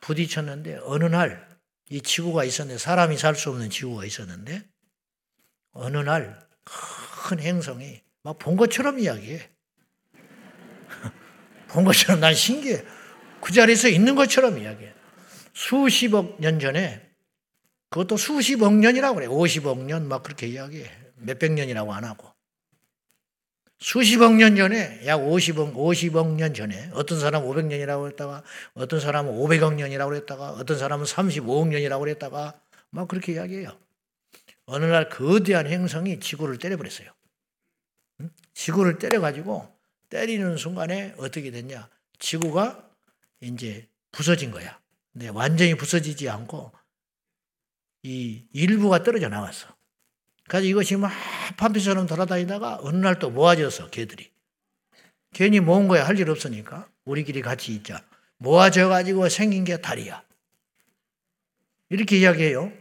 [0.00, 1.56] 부딪혔는데 어느 날
[1.88, 4.68] 이 지구가 있었는데 사람이 살 수 없는 지구가 있었는데
[5.72, 9.48] 어느 날 큰 행성이 막 본 것처럼 이야기해.
[11.68, 12.84] 본 것처럼 난 신기해.
[13.40, 14.92] 그 자리에서 있는 것처럼 이야기해.
[15.52, 17.02] 수십억 년 전에
[17.90, 19.26] 그것도 수십억 년이라고 그래.
[19.26, 20.90] 50억 년 막 그렇게 이야기해.
[21.16, 22.30] 몇백 년이라고 안 하고.
[23.78, 28.42] 수십억 년 전에 약 50억, 50억 년 전에 어떤 사람은 500년이라고 했다가
[28.74, 32.58] 어떤 사람은 500억 년이라고 했다가 어떤 사람은 35억 년이라고 했다가
[32.90, 33.78] 막 그렇게 이야기해요.
[34.64, 37.10] 어느 날 거대한 행성이 지구를 때려버렸어요.
[38.54, 39.75] 지구를 때려가지고
[40.10, 41.88] 때리는 순간에 어떻게 됐냐.
[42.18, 42.88] 지구가
[43.40, 44.80] 이제 부서진 거야.
[45.12, 46.72] 근데 완전히 부서지지 않고
[48.02, 49.74] 이 일부가 떨어져 나왔어.
[50.48, 51.10] 그래서 이것이 막
[51.56, 54.30] 판피처럼 돌아다니다가 어느 날 또 모아져서 개들이.
[55.32, 56.06] 괜히 모은 거야.
[56.06, 56.88] 할 일 없으니까.
[57.04, 58.02] 우리끼리 같이 있자.
[58.38, 60.24] 모아져 가지고 생긴 게 다리야.
[61.88, 62.72] 이렇게 이야기해요.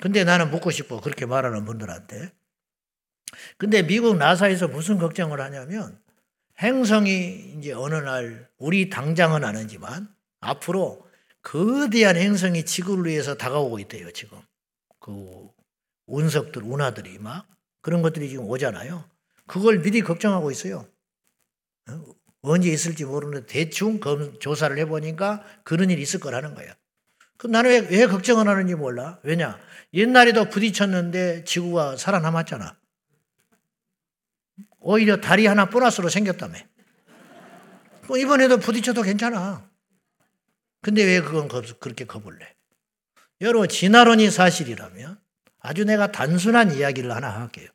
[0.00, 1.00] 근데 나는 묻고 싶어.
[1.00, 2.32] 그렇게 말하는 분들한테.
[3.58, 6.00] 근데 미국 나사에서 무슨 걱정을 하냐면
[6.60, 10.08] 행성이 이제 어느 날 우리 당장은 아니지만
[10.40, 11.06] 앞으로
[11.42, 14.38] 거대한 행성이 지구를 위해서 다가오고 있대요, 지금.
[14.98, 15.48] 그
[16.06, 17.46] 운석들, 운하들이 막
[17.82, 19.08] 그런 것들이 지금 오잖아요.
[19.46, 20.88] 그걸 미리 걱정하고 있어요.
[21.88, 22.04] 어?
[22.42, 26.74] 언제 있을지 모르는데 대충 검, 조사를 해보니까 그런 일이 있을 거라는 거야.
[27.36, 29.20] 그럼 나는 왜, 왜 걱정을 하는지 몰라?
[29.22, 29.58] 왜냐?
[29.92, 32.76] 옛날에도 부딪혔는데 지구가 살아남았잖아.
[34.88, 36.60] 오히려 다리 하나 보너스로 생겼다며.
[38.16, 39.68] 이번에도 부딪혀도 괜찮아.
[40.80, 42.54] 근데 왜 그건 그렇게 겁을 내?
[43.40, 45.18] 여러분, 진화론이 사실이라면
[45.58, 47.68] 아주 내가 단순한 이야기를 하나 할게요.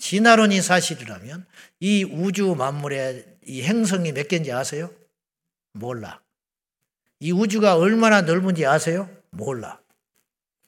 [0.00, 1.46] 진화론이 사실이라면
[1.78, 4.90] 이 우주 만물의 이 행성이 몇 개인지 아세요?
[5.74, 6.20] 몰라.
[7.20, 9.08] 이 우주가 얼마나 넓은지 아세요?
[9.30, 9.80] 몰라.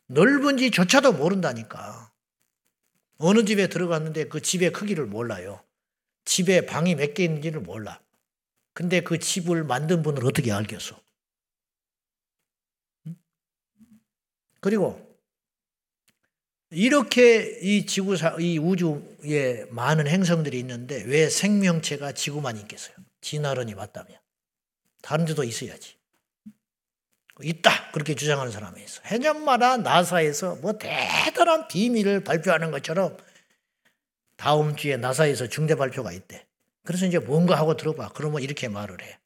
[0.07, 2.13] 넓은지조차도 모른다니까.
[3.19, 5.63] 어느 집에 들어갔는데 그 집의 크기를 몰라요.
[6.25, 8.01] 집에 방이 몇 개 있는지를 몰라.
[8.75, 11.01] 근데 그 집을 만든 분을 어떻게 알겠어?
[14.61, 14.99] 그리고
[16.71, 22.95] 이렇게 이 지구사, 이 우주에 많은 행성들이 있는데 왜 생명체가 지구만 있겠어요?
[23.23, 24.19] 진화론이 맞다면.
[25.03, 25.98] 다른 데도 있어야지.
[27.43, 27.91] 있다.
[27.93, 29.03] 그렇게 주장하는 사람이 있어.
[29.05, 33.17] 해년마다 나사에서 뭐 대단한 비밀을 발표하는 것처럼
[34.37, 36.47] 다음 주에 나사에서 중대 발표가 있대.
[36.85, 38.11] 그래서 이제 뭔가 하고 들어봐.
[38.15, 39.19] 그러면 이렇게 말을 해.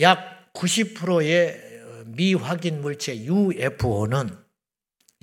[0.00, 4.44] 약 90%의 미확인 물체 UFO는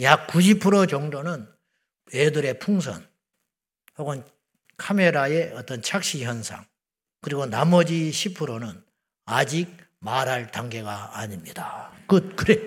[0.02, 1.48] 약 90% 정도는
[2.14, 3.08] 애들의 풍선
[3.98, 4.24] 혹은
[4.78, 6.66] 카메라의 어떤 착시 현상
[7.22, 8.84] 그리고 나머지 10%는
[9.26, 11.92] 아직 말할 단계가 아닙니다.
[12.08, 12.60] 그 그래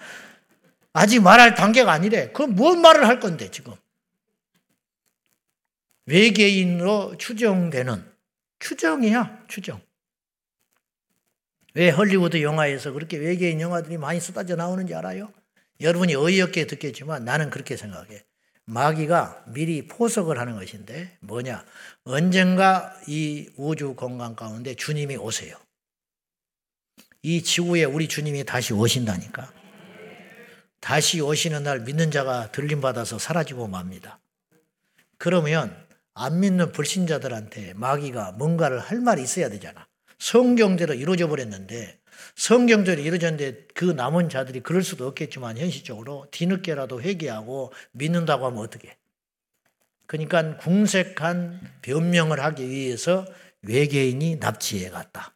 [0.94, 2.32] 아직 말할 단계가 아니래.
[2.32, 3.74] 그럼 뭔 말을 할 건데 지금
[6.06, 8.10] 외계인으로 추정되는
[8.58, 9.80] 추정이야 추정.
[11.74, 15.30] 왜 헐리우드 영화에서 그렇게 외계인 영화들이 많이 쏟아져 나오는지 알아요?
[15.82, 18.24] 여러분이 어이없게 듣겠지만 나는 그렇게 생각해.
[18.64, 21.66] 마귀가 미리 포석을 하는 것인데 뭐냐?
[22.04, 25.54] 언젠가 이 우주 공간 가운데 주님이 오세요.
[27.26, 29.52] 이 지구에 우리 주님이 다시 오신다니까.
[30.78, 34.20] 다시 오시는 날 믿는 자가 들림 받아서 사라지고 맙니다.
[35.18, 35.76] 그러면
[36.14, 39.88] 안 믿는 불신자들한테 마귀가 뭔가를 할 말이 있어야 되잖아.
[40.20, 41.98] 성경대로 이루어져 버렸는데
[42.36, 48.96] 성경대로 이루어졌는데 그 남은 자들이 그럴 수도 없겠지만 현실적으로 뒤늦게라도 회개하고 믿는다고 하면 어떻게?
[50.06, 53.26] 그러니까 궁색한 변명을 하기 위해서
[53.62, 55.35] 외계인이 납치해 갔다.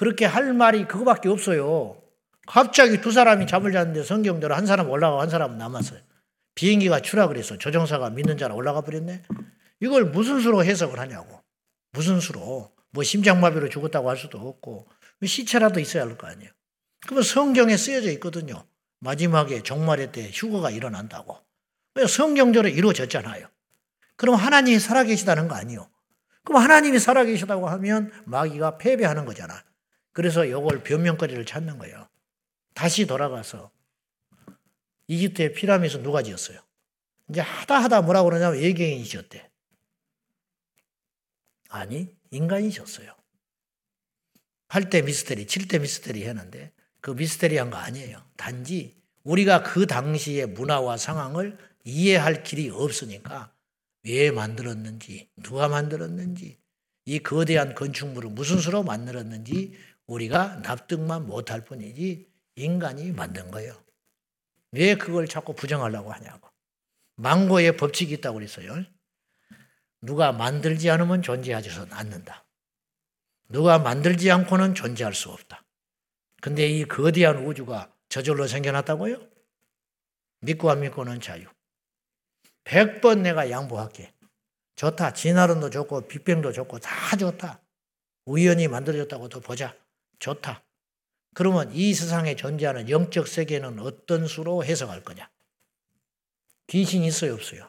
[0.00, 2.00] 그렇게 할 말이 그거밖에 없어요.
[2.46, 6.00] 갑자기 두 사람이 잡을 잤는데 성경대로 한 사람 올라가고 한 사람은 남았어요.
[6.54, 9.22] 비행기가 추락을 해서 조종사가 믿는 자라 올라가 버렸네.
[9.80, 11.42] 이걸 무슨 수로 해석을 하냐고.
[11.92, 12.72] 무슨 수로.
[12.92, 14.88] 뭐 심장마비로 죽었다고 할 수도 없고
[15.22, 16.50] 시체라도 있어야 할 거 아니에요.
[17.02, 18.64] 그러면 성경에 쓰여져 있거든요.
[19.00, 21.36] 마지막에 종말의 때 휴거가 일어난다고.
[22.08, 23.48] 성경대로 이루어졌잖아요.
[24.16, 25.90] 그럼 하나님이 살아계시다는 거 아니에요.
[26.42, 29.62] 그럼 하나님이 살아계시다고 하면 마귀가 패배하는 거잖아.
[30.12, 32.08] 그래서 이걸 변명거리를 찾는 거예요.
[32.74, 33.70] 다시 돌아가서
[35.08, 36.60] 이집트의 피라미드 누가 지었어요?
[37.28, 39.50] 이제 하다 하다 뭐라고 그러냐면 외계인이 지었대.
[41.68, 43.14] 아니, 인간이 졌어요.
[44.68, 48.22] 8대 미스테리, 7대 미스테리 했는데 그 미스테리한 거 아니에요.
[48.36, 53.52] 단지 우리가 그 당시의 문화와 상황을 이해할 길이 없으니까
[54.04, 56.58] 왜 만들었는지, 누가 만들었는지,
[57.04, 59.74] 이 거대한 건축물을 무슨 수로 만들었는지
[60.10, 63.80] 우리가 납득만 못할 뿐이지 인간이 만든 거예요.
[64.72, 66.48] 왜 그걸 자꾸 부정하려고 하냐고.
[67.14, 68.84] 망고의 법칙이 있다고 그랬어요.
[70.00, 72.44] 누가 만들지 않으면 존재하지는 않는다.
[73.48, 75.62] 누가 만들지 않고는 존재할 수 없다.
[76.40, 79.20] 근데 이 거대한 우주가 저절로 생겨났다고요?
[80.40, 81.46] 믿고 안 믿고는 자유.
[82.64, 84.12] 100번 내가 양보할게.
[84.74, 85.12] 좋다.
[85.12, 87.60] 진화론도 좋고 빅뱅도 좋고 다 좋다.
[88.24, 89.76] 우연히 만들어졌다고도 보자.
[90.20, 90.62] 좋다.
[91.34, 95.28] 그러면 이 세상에 존재하는 영적 세계는 어떤 수로 해석할 거냐?
[96.68, 97.68] 귀신 있어요, 없어요?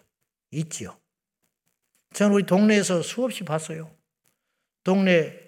[0.51, 0.97] 있지요.
[2.13, 3.89] 저는 우리 동네에서 수없이 봤어요.
[4.83, 5.39] 동네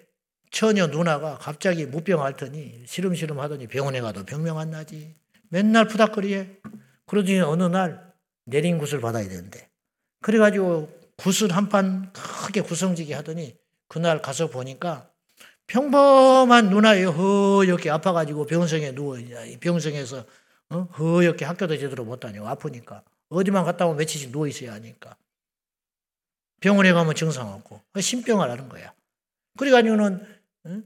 [0.50, 5.14] 처녀 누나가 갑자기 무병 앓더니 시름시름 하더니 병원에 가도 병명 안 나지.
[5.48, 6.58] 맨날 푸닥거리해.
[7.06, 8.12] 그러더니 어느 날
[8.44, 9.68] 내린 굿을 받아야 되는데.
[10.22, 13.56] 그래가지고 굿을 한 판 크게 구성지게 하더니
[13.88, 15.10] 그날 가서 보니까
[15.66, 17.10] 평범한 누나예요.
[17.10, 19.16] 허옇게 아파가지고 병성에 누워,
[19.60, 20.24] 병성에서
[20.70, 20.80] 어?
[20.98, 22.44] 허옇게 학교도 제대로 못 다녀.
[22.46, 23.02] 아프니까.
[23.28, 25.16] 어디만 갔다 오면 며칠씩 누워 있어야 하니까.
[26.60, 27.80] 병원에 가면 증상 없고.
[28.00, 28.92] 신병을 하는 거야.
[29.58, 30.26] 그래가지고는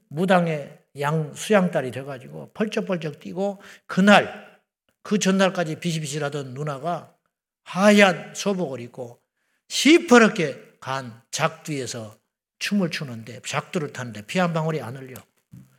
[0.08, 4.60] 무당의 양 수양딸이 돼가지고 펄쩍펄쩍 뛰고 그날
[5.02, 7.14] 그 전날까지 비실비실하던 누나가
[7.62, 9.20] 하얀 소복을 입고
[9.68, 12.16] 시퍼렇게 간 작두에서
[12.58, 15.14] 춤을 추는데 작두를 타는데 피 한 방울이 안 흘려.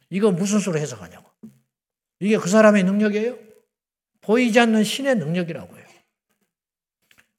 [0.10, 1.30] 이거 무슨 수로 해석하냐고.
[2.20, 3.38] 이게 그 사람의 능력이에요?
[4.22, 5.86] 보이지 않는 신의 능력이라고 해요.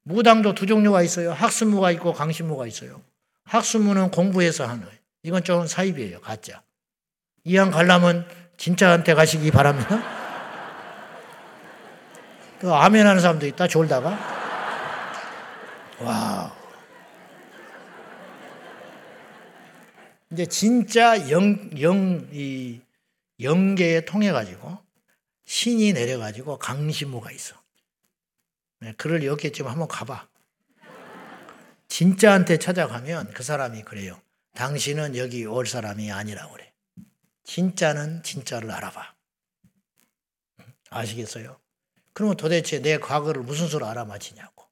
[0.02, 1.32] 무당도 두 종류가 있어요.
[1.32, 3.02] 학습무가 있고 강신무가 있어요.
[3.44, 4.98] 학습무는 공부해서 하는 거예요.
[5.22, 6.20] 이건 좀 사입이에요.
[6.20, 6.62] 가짜.
[7.44, 8.26] 이왕 가려면
[8.56, 10.02] 진짜한테 가시기 바랍니다.
[12.60, 14.18] 또 아멘 하는 사람도 있다, 졸다가.
[16.00, 16.59] 와.
[20.32, 22.80] 이제 진짜 영, 영, 이,
[23.40, 24.78] 영계에 통해가지고
[25.44, 27.60] 신이 내려가지고 강신무가 있어.
[28.80, 30.28] 네, 그럴 여기쯤 한번 가봐.
[31.88, 34.20] 진짜한테 찾아가면 그 사람이 그래요.
[34.54, 36.72] 당신은 여기 올 사람이 아니라고 그래.
[37.44, 39.14] 진짜는 진짜를 알아봐.
[40.90, 41.58] 아시겠어요?
[42.12, 44.66] 그러면 도대체 내 과거를 무슨 수로 알아맞히냐고.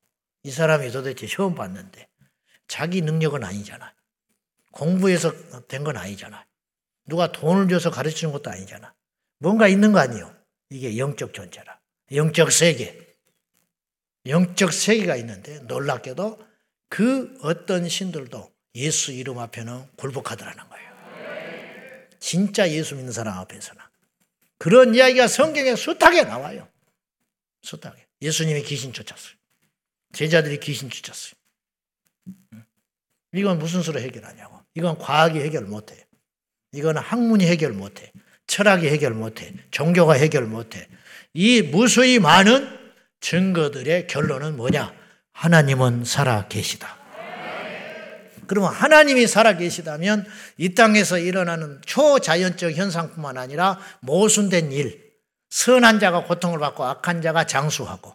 [0.45, 2.09] 이 사람이 도대체 처음 봤는데
[2.69, 3.93] 자기 능력은 아니잖아.
[4.79, 5.33] 공부해서
[5.67, 6.47] 된 건 아니잖아.
[7.07, 8.95] 누가 돈을 줘서 가르치는 것도 아니잖아.
[9.39, 10.35] 뭔가 있는 거 아니에요.
[10.71, 11.81] 이게 영적 존재라.
[12.13, 13.17] 영적 세계.
[14.27, 16.47] 영적 세계가 있는데 놀랍게도
[16.89, 20.89] 그 어떤 신들도 예수 이름 앞에는 굴복하더라는 거예요.
[22.21, 23.83] 진짜 예수 믿는 사람 앞에서는.
[24.59, 26.69] 그런 이야기가 성경에 숱하게 나와요.
[27.63, 28.07] 숱하게.
[28.23, 29.35] 예수님이 귀신 쫓았어요.
[30.13, 31.35] 제자들이 귀신 쫓았어요.
[33.33, 34.58] 이건 무슨 수로 해결하냐고.
[34.79, 36.07] 이건 과학이 해결 못해.
[36.73, 38.13] 이건 학문이 해결 못해.
[38.47, 39.53] 철학이 해결 못해.
[39.73, 40.87] 종교가 해결 못해.
[41.35, 42.69] 이 무수히 많은
[43.21, 44.95] 증거들의 결론은 뭐냐?
[45.33, 46.97] 하나님은 살아 계시다.
[48.47, 50.25] 그러면 하나님이 살아 계시다면
[50.57, 55.13] 이 땅에서 일어나는 초자연적 현상뿐만 아니라 모순된 일,
[55.51, 58.15] 선한 자가 고통을 받고 악한 자가 장수하고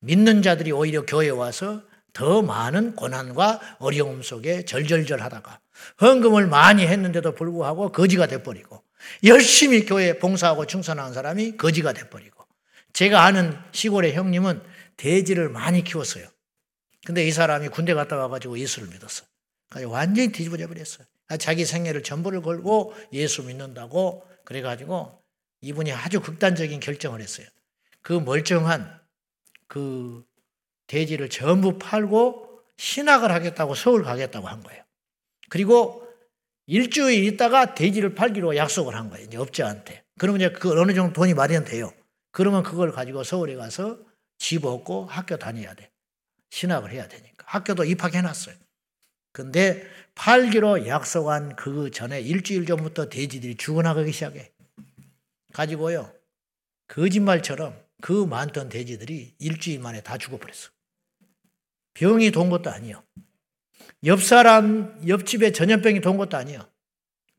[0.00, 1.82] 믿는 자들이 오히려 교회에 와서
[2.14, 5.60] 더 많은 고난과 어려움 속에 절절절 하다가
[6.00, 8.82] 헌금을 많이 했는데도 불구하고 거지가 돼버리고
[9.24, 12.44] 열심히 교회에 봉사하고 충성하는 사람이 거지가 돼버리고
[12.92, 14.62] 제가 아는 시골의 형님은
[14.96, 16.26] 돼지를 많이 키웠어요.
[17.04, 19.24] 근데 이 사람이 군대 갔다 와가지고 예수를 믿었어.
[19.86, 21.06] 완전히 뒤집어져 버렸어요.
[21.38, 25.20] 자기 생애를 전부를 걸고 예수 믿는다고 그래가지고
[25.60, 27.46] 이분이 아주 극단적인 결정을 했어요.
[28.00, 29.00] 그 멀쩡한
[29.66, 30.24] 그
[30.86, 34.83] 돼지를 전부 팔고 신학을 하겠다고 서울 가겠다고 한 거예요.
[35.48, 36.06] 그리고
[36.66, 39.26] 일주일 있다가 돼지를 팔기로 약속을 한 거예요.
[39.26, 40.04] 이제 업자한테.
[40.18, 41.92] 그러면 이제 그 어느 정도 돈이 마련돼요.
[42.30, 43.98] 그러면 그걸 가지고 서울에 가서
[44.38, 45.90] 집 얻고 학교 다녀야 돼.
[46.50, 47.44] 신학을 해야 되니까.
[47.46, 48.56] 학교도 입학해놨어요.
[49.32, 54.52] 근데 팔기로 약속한 그 전에 일주일 전부터 돼지들이 죽어나가기 시작해.
[55.52, 56.12] 가지고요.
[56.88, 60.70] 거짓말처럼 그 많던 돼지들이 일주일 만에 다 죽어버렸어.
[61.94, 63.02] 병이 돈 것도 아니요.
[64.04, 66.60] 옆 사람, 옆집에 전염병이 돈 것도 아니요.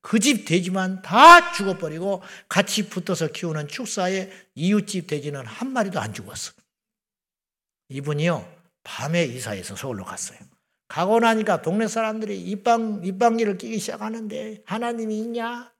[0.01, 6.53] 그집 돼지만 다 죽어버리고 같이 붙어서 키우는 축사에 이웃집 돼지는 한 마리도 안 죽었어.
[7.89, 8.47] 이분이요,
[8.83, 10.39] 밤에 이사해서 서울로 갔어요.
[10.87, 15.73] 가고 나니까 동네 사람들이 입방, 입방기를 끼기 시작하는데 하나님이 있냐?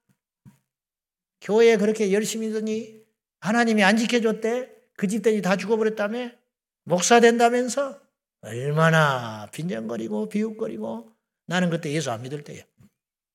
[1.41, 3.00] 교회에 그렇게 열심히 더니
[3.39, 4.71] 하나님이 안 지켜줬대?
[4.98, 6.32] 그 집들이 다 죽어버렸다며?
[6.84, 8.05] 목사 된다면서?
[8.46, 11.12] 얼마나 빈정거리고 비웃거리고
[11.48, 12.64] 나는 그때 예수 안 믿을 때야.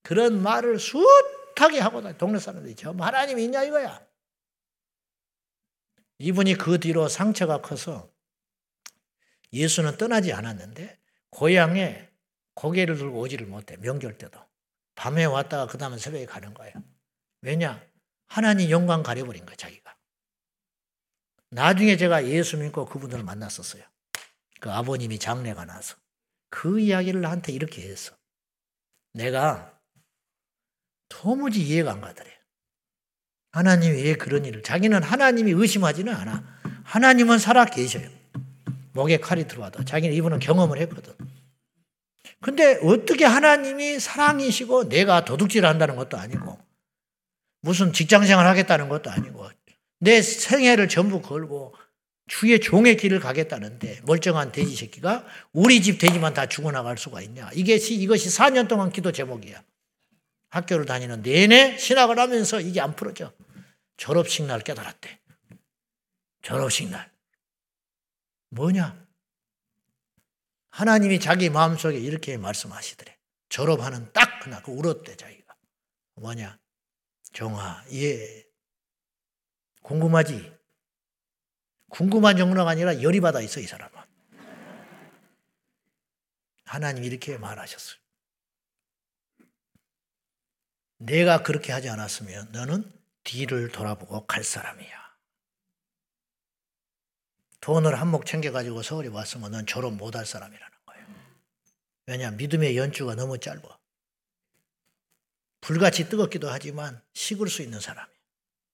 [0.02, 4.06] 그런 말을 숱하게 하고 다 동네 사람들이 저 하나님이 있냐 이거야.
[6.18, 8.10] 이분이 그 뒤로 상처가 커서
[9.52, 10.98] 예수는 떠나지 않았는데
[11.30, 12.08] 고향에
[12.54, 14.38] 고개를 들고 오지를 못해 명절 때도
[14.94, 16.74] 밤에 왔다가 그 다음에 새벽에 가는 거예요.
[17.40, 17.82] 왜냐?
[18.26, 19.96] 하나님 영광 가려버린 거야 자기가.
[21.48, 23.82] 나중에 제가 예수 믿고 그분들을 만났었어요.
[24.60, 25.96] 그 아버님이 장례가 나서
[26.50, 28.14] 그 이야기를 나한테 이렇게 했어.
[29.14, 29.78] 내가
[31.08, 32.30] 도무지 이해가 안 가더래.
[33.52, 36.44] 하나님이 왜 그런 일을 자기는 하나님이 의심하지는 않아.
[36.84, 38.08] 하나님은 살아 계셔요.
[38.92, 41.14] 목에 칼이 들어와도 자기는 이분은 경험을 했거든.
[42.40, 46.58] 근데 어떻게 하나님이 사랑이시고 내가 도둑질 한다는 것도 아니고
[47.60, 49.48] 무슨 직장 생활 하겠다는 것도 아니고
[49.98, 51.74] 내 생애를 전부 걸고
[52.30, 57.50] 주의 종의 길을 가겠다는데 멀쩡한 돼지 새끼가 우리 집 돼지만 다 죽어나갈 수가 있냐.
[57.54, 59.60] 이게, 이것이 4년 동안 기도 제목이야.
[60.50, 63.32] 학교를 다니는 내내 신학을 하면서 이게 안 풀어져.
[63.96, 65.18] 졸업식 날 깨달았대.
[66.42, 67.10] 졸업식 날.
[68.50, 69.04] 뭐냐?
[70.70, 73.16] 하나님이 자기 마음속에 이렇게 말씀하시더래.
[73.48, 75.56] 졸업하는 딱 그날 그 울었대 자기가.
[76.14, 76.60] 뭐냐?
[77.32, 78.44] 종아, 예.
[79.82, 80.59] 궁금하지?
[81.90, 84.00] 궁금한 정도가 아니라 열이 받아 있어, 이 사람은.
[86.64, 88.00] 하나님 이렇게 말하셨어요.
[90.98, 92.92] 내가 그렇게 하지 않았으면 너는
[93.24, 95.00] 뒤를 돌아보고 갈 사람이야.
[97.60, 101.06] 돈을 한몫 챙겨가지고 서울에 왔으면 넌 졸업 못할 사람이라는 거예요.
[102.06, 103.78] 왜냐, 믿음의 연주가 너무 짧아.
[105.60, 108.20] 불같이 뜨겁기도 하지만 식을 수 있는 사람이에요.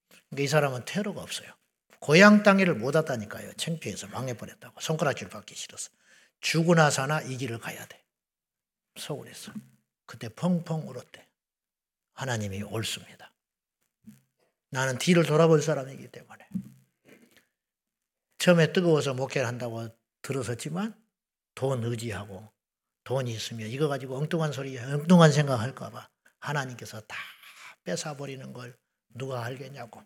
[0.09, 1.53] 그러니까 이 사람은 테러가 없어요.
[2.07, 3.55] 고향 땅에를 못 왔다니까요.
[3.55, 4.81] 창피해서 망해버렸다고.
[4.81, 5.91] 손가락질 받기 싫어서.
[6.41, 8.01] 죽으나 사나 이 길을 가야 돼.
[8.95, 9.53] 서울에서.
[10.05, 11.27] 그때 펑펑 울었대.
[12.13, 13.33] 하나님이 옳습니다.
[14.71, 16.49] 나는 뒤를 돌아볼 사람이기 때문에.
[18.39, 19.89] 처음에 뜨거워서 목회를 한다고
[20.23, 20.95] 들었었지만
[21.57, 22.53] 돈 의지하고
[23.03, 27.17] 돈이 있으면 이거 가지고 엉뚱한 소리, 엉뚱한 생각할까봐 하나님께서 다
[27.83, 28.79] 뺏어버리는 걸
[29.09, 30.05] 누가 알겠냐고.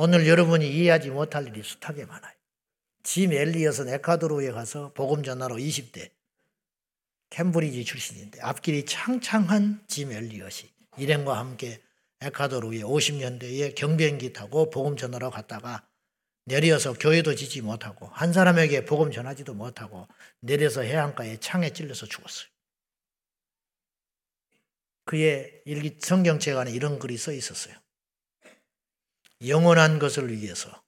[0.00, 2.32] 오늘 여러분이 이해하지 못할 일이 숱하게 많아요.
[3.02, 6.12] 짐 엘리엇은 에콰도르에 가서 복음 전하러 20대
[7.30, 11.82] 캠브리지 출신인데 앞길이 창창한 짐 엘리엇이 일행과 함께
[12.20, 15.84] 에콰도르에 50년대에 경비행기 타고 복음 전하러 갔다가
[16.44, 20.06] 내려서 교회도 지지 못하고 한 사람에게 복음 전하지도 못하고
[20.38, 22.48] 내려서 해안가에 창에 찔려서 죽었어요.
[25.06, 27.74] 그의 일기 성경책 안에 이런 글이 써 있었어요.
[29.46, 30.82] 영원한 것을 위해서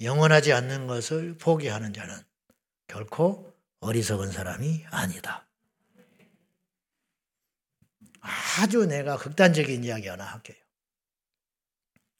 [0.00, 2.16] 영원하지 않는 것을 포기하는 자는
[2.86, 5.46] 결코 어리석은 사람이 아니다.
[8.58, 10.56] 아주 내가 극단적인 이야기 하나 할게요.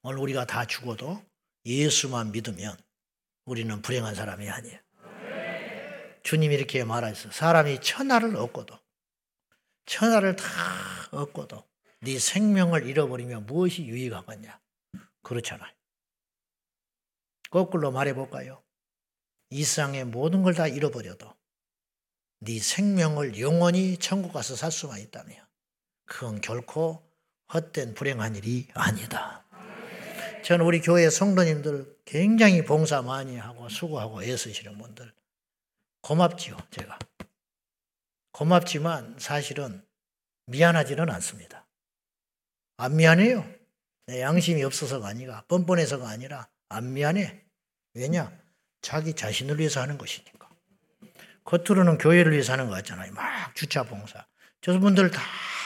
[0.02, 1.24] 오늘 우리가 다 죽어도
[1.64, 2.76] 예수만 믿으면
[3.46, 4.78] 우리는 불행한 사람이 아니에요.
[6.22, 7.30] 주님이 이렇게 말하셨어.
[7.30, 8.78] 사람이 천하를 얻고도
[9.86, 10.44] 천하를 다
[11.10, 11.66] 얻고도
[12.00, 14.60] 네 생명을 잃어버리면 무엇이 유익하겠냐?
[15.24, 15.72] 그렇잖아요.
[17.50, 18.62] 거꾸로 말해볼까요?
[19.50, 21.34] 이 세상의 모든 걸 다 잃어버려도
[22.40, 25.44] 네 생명을 영원히 천국 가서 살 수만 있다면
[26.04, 27.02] 그건 결코
[27.52, 29.44] 헛된 불행한 일이 아니다.
[30.44, 35.12] 저는 우리 교회 성도님들 굉장히 봉사 많이 하고 수고하고 애쓰시는 분들
[36.02, 36.98] 고맙지요, 제가.
[38.32, 39.86] 고맙지만 사실은
[40.46, 41.66] 미안하지는 않습니다.
[42.76, 43.63] 안 미안해요.
[44.06, 47.42] 내 양심이 없어서가 아니라 뻔뻔해서가 아니라 안 미안해.
[47.94, 48.32] 왜냐?
[48.82, 50.48] 자기 자신을 위해서 하는 것이니까.
[51.44, 53.12] 겉으로는 교회를 위해서 하는 것 같잖아요.
[53.12, 54.26] 막 주차 봉사.
[54.60, 55.22] 저분들 다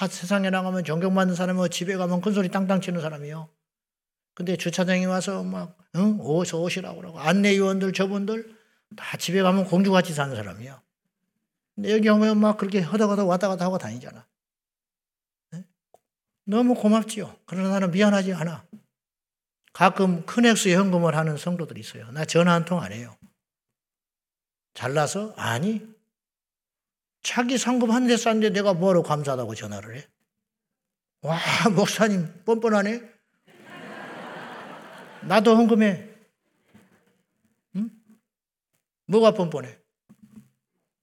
[0.08, 3.48] 세상에 나가면 존경받는 사람이고 집에 가면 큰 소리 땅땅 치는 사람이요.
[4.34, 6.18] 근데 주차장에 와서 막, 응?
[6.20, 7.18] 어서 오시라고 그러고.
[7.18, 8.56] 안내위원들, 저분들
[8.96, 10.80] 다 집에 가면 공주같이 사는 사람이요.
[11.74, 14.26] 근데 여기 오면 막 그렇게 허다허다 왔다 갔다 하고 다니잖아.
[16.48, 16.56] 네?
[16.56, 17.36] 너무 고맙지요.
[17.46, 18.64] 그러나 나는 미안하지 않아.
[19.72, 22.10] 가끔 큰 액수의 현금을 하는 성도들이 있어요.
[22.12, 23.14] 나 전화 한 통 안 해요.
[24.74, 25.34] 잘나서?
[25.36, 25.86] 아니.
[27.22, 30.06] 자기 상금 한대 쌌는데 내가 뭐로 감사하다고 전화를 해?
[31.20, 31.38] 와,
[31.74, 33.02] 목사님, 뻔뻔하네?
[35.22, 36.08] 나도 헌금해.
[37.76, 37.90] 응?
[39.06, 39.76] 뭐가 뻔뻔해?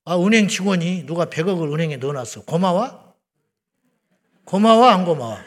[0.06, 2.46] 아, 은행 직원이 누가 100억을 은행에 넣어놨어.
[2.46, 3.05] 고마워?
[4.46, 5.38] 고마워, 안 고마워?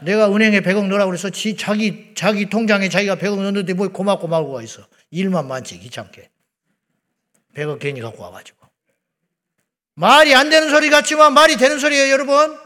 [0.00, 4.62] 내가 은행에 100억 넣으라고 그래서 지, 자기, 자기 통장에 자기가 100억 넣었는데 뭐 고맙고 말고가
[4.62, 4.82] 있어.
[5.10, 6.28] 일만 많지, 귀찮게.
[7.56, 8.58] 100억 괜히 갖고 와가지고.
[9.94, 12.58] 말이 안 되는 소리 같지만 말이 되는 소리예요, 여러분.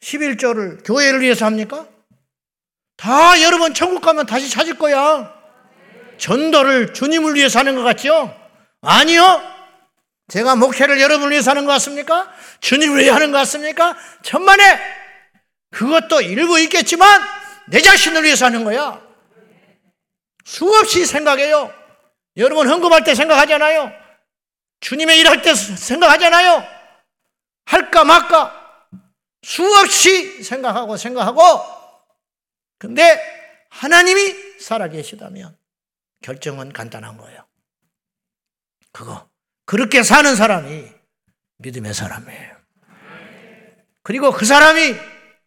[0.00, 1.86] 11조를 교회를 위해서 합니까?
[2.96, 5.34] 다 여러분 천국 가면 다시 찾을 거야.
[6.18, 8.34] 전도를 주님을 위해서 하는 것 같죠?
[8.82, 9.49] 아니요.
[10.30, 12.32] 제가 목회를 여러분을 위해서 하는 것 같습니까?
[12.60, 13.96] 주님을 위해 하는 것 같습니까?
[14.22, 14.80] 천만에
[15.70, 17.20] 그것도 일부 있겠지만
[17.68, 19.04] 내 자신을 위해서 하는 거야.
[20.44, 21.74] 수없이 생각해요.
[22.36, 23.92] 여러분 헌금할 때 생각하잖아요.
[24.80, 26.64] 주님의 일할 때 생각하잖아요.
[27.66, 28.86] 할까 말까
[29.42, 31.40] 수없이 생각하고 생각하고
[32.78, 33.20] 근데
[33.70, 35.56] 하나님이 살아계시다면
[36.22, 37.46] 결정은 간단한 거예요.
[38.92, 39.29] 그거
[39.70, 40.84] 그렇게 사는 사람이
[41.58, 42.56] 믿음의 사람이에요.
[44.02, 44.96] 그리고 그 사람이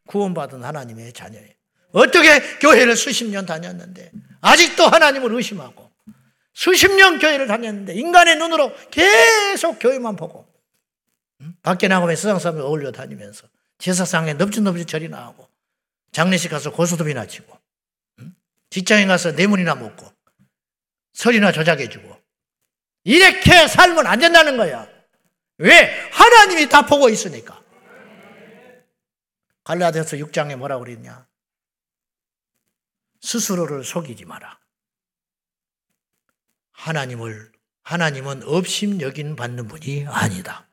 [0.07, 1.49] 구원받은 하나님의 자녀예요.
[1.91, 5.91] 어떻게 교회를 수십 년 다녔는데 아직도 하나님을 의심하고
[6.53, 10.47] 수십 년 교회를 다녔는데 인간의 눈으로 계속 교회만 보고
[11.61, 13.45] 밖에 나가면 세상 사람을 어울려 다니면서
[13.78, 15.49] 제사상에 넙죽넙죽 절이 나오고
[16.13, 17.59] 장례식 가서 고소톱이나 치고
[18.69, 20.09] 직장에 가서 뇌물이나 먹고
[21.11, 22.22] 설이나 조작해주고
[23.04, 24.88] 이렇게 살면 안 된다는 거야.
[25.58, 26.10] 왜?
[26.12, 27.62] 하나님이 다 보고 있으니까.
[29.64, 31.28] 갈라디아서 6장에 뭐라 그랬냐?
[33.22, 34.60] 스스로를 속이지 마라.
[36.72, 37.51] 하나님을
[37.84, 40.68] 하나님은 업심 여긴 받는 분이 아니다.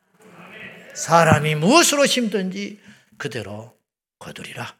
[0.94, 2.80] 사람이 무엇으로 심든지
[3.16, 3.76] 그대로
[4.18, 4.76] 거두리라.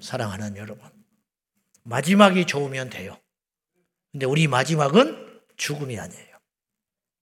[0.00, 0.90] 사랑하는 여러분.
[1.84, 3.18] 마지막이 좋으면 돼요.
[4.12, 5.23] 근데 우리 마지막은
[5.56, 6.36] 죽음이 아니에요.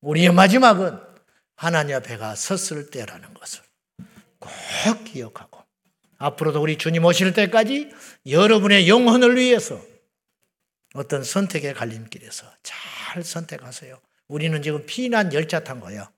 [0.00, 0.98] 우리의 마지막은
[1.56, 3.62] 하나님 앞에 가 섰을 때라는 것을
[4.38, 5.62] 꼭 기억하고
[6.18, 7.92] 앞으로도 우리 주님 오실 때까지
[8.26, 9.80] 여러분의 영혼을 위해서
[10.94, 14.00] 어떤 선택의 갈림길에서 잘 선택하세요.
[14.28, 16.08] 우리는 지금 피난 열차 탄 거예요.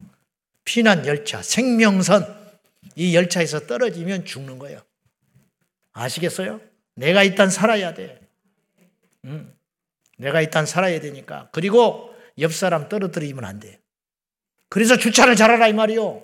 [0.65, 2.45] 피난 열차, 생명선.
[2.97, 4.81] 이 열차에서 떨어지면 죽는 거예요.
[5.93, 6.61] 아시겠어요?
[6.95, 8.21] 내가 일단 살아야 돼.
[9.25, 9.54] 응.
[10.19, 11.49] 내가 일단 살아야 되니까.
[11.53, 13.81] 그리고 옆 사람 떨어뜨리면 안 돼.
[14.69, 16.23] 그래서 주차를 잘하라 이 말이요.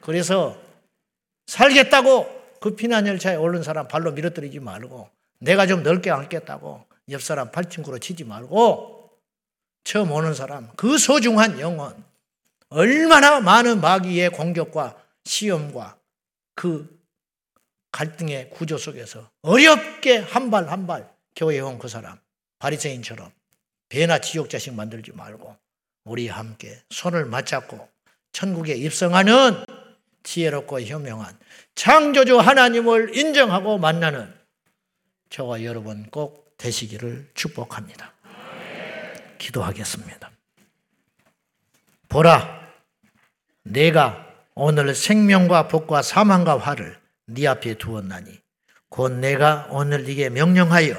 [0.00, 0.60] 그래서
[1.46, 7.50] 살겠다고 그 피난 열차에 오른 사람 발로 밀어뜨리지 말고 내가 좀 넓게 앉겠다고 옆 사람
[7.50, 9.10] 팔친구로 치지 말고
[9.84, 12.02] 처음 오는 사람 그 소중한 영혼
[12.68, 15.98] 얼마나 많은 마귀의 공격과 시험과
[16.54, 16.98] 그
[17.92, 22.18] 갈등의 구조 속에서 어렵게 한 발 한 발 교회에 온 그 사람
[22.58, 23.30] 바리새인처럼
[23.88, 25.56] 배나 지옥 자식 만들지 말고
[26.04, 27.88] 우리 함께 손을 맞잡고
[28.32, 29.64] 천국에 입성하는
[30.22, 31.38] 지혜롭고 현명한
[31.74, 34.32] 창조주 하나님을 인정하고 만나는
[35.30, 38.12] 저와 여러분 꼭 되시기를 축복합니다.
[39.38, 40.30] 기도하겠습니다.
[42.08, 42.66] 보라,
[43.62, 48.38] 내가 오늘 생명과 복과 사망과 화를 네 앞에 두었나니
[48.88, 50.96] 곧 내가 오늘 네게 명령하여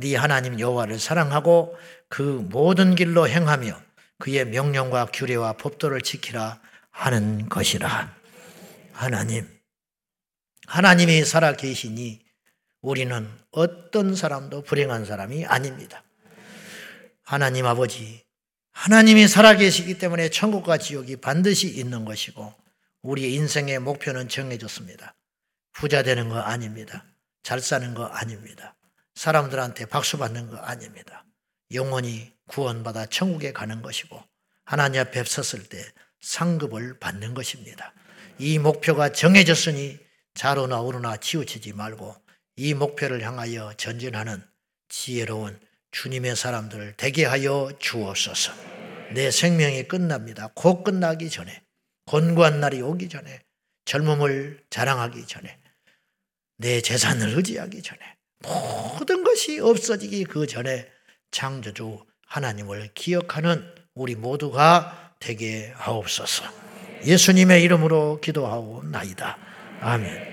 [0.00, 1.76] 네 하나님 여호와를 사랑하고
[2.08, 3.80] 그 모든 길로 행하며
[4.18, 8.14] 그의 명령과 규례와 법도를 지키라 하는 것이라.
[8.92, 9.48] 하나님,
[10.66, 12.20] 하나님이 살아 계시니
[12.80, 16.02] 우리는 어떤 사람도 불행한 사람이 아닙니다.
[17.22, 18.24] 하나님 아버지,
[18.72, 22.54] 하나님이 살아 계시기 때문에 천국과 지옥이 반드시 있는 것이고
[23.02, 25.14] 우리의 인생의 목표는 정해졌습니다.
[25.72, 27.04] 부자 되는 거 아닙니다.
[27.42, 28.77] 잘 사는 거 아닙니다.
[29.18, 31.24] 사람들한테 박수 받는 거 아닙니다.
[31.72, 34.22] 영원히 구원받아 천국에 가는 것이고
[34.64, 35.84] 하나님 앞에 섰을 때
[36.20, 37.92] 상급을 받는 것입니다.
[38.38, 39.98] 이 목표가 정해졌으니
[40.34, 42.14] 자로나 우로나 치우치지 말고
[42.54, 44.40] 이 목표를 향하여 전진하는
[44.88, 45.58] 지혜로운
[45.90, 48.52] 주님의 사람들 되게 하여 주옵소서.
[49.14, 50.52] 내 생명이 끝납니다.
[50.54, 51.64] 곧 끝나기 전에,
[52.06, 53.40] 권고한 날이 오기 전에,
[53.84, 55.58] 젊음을 자랑하기 전에,
[56.58, 60.86] 내 재산을 의지하기 전에, 모든 것이 없어지기 그 전에
[61.30, 63.64] 창조주 하나님을 기억하는
[63.94, 66.44] 우리 모두가 되게 하옵소서.
[67.04, 69.38] 예수님의 이름으로 기도하옵나이다.
[69.80, 70.26] 아멘.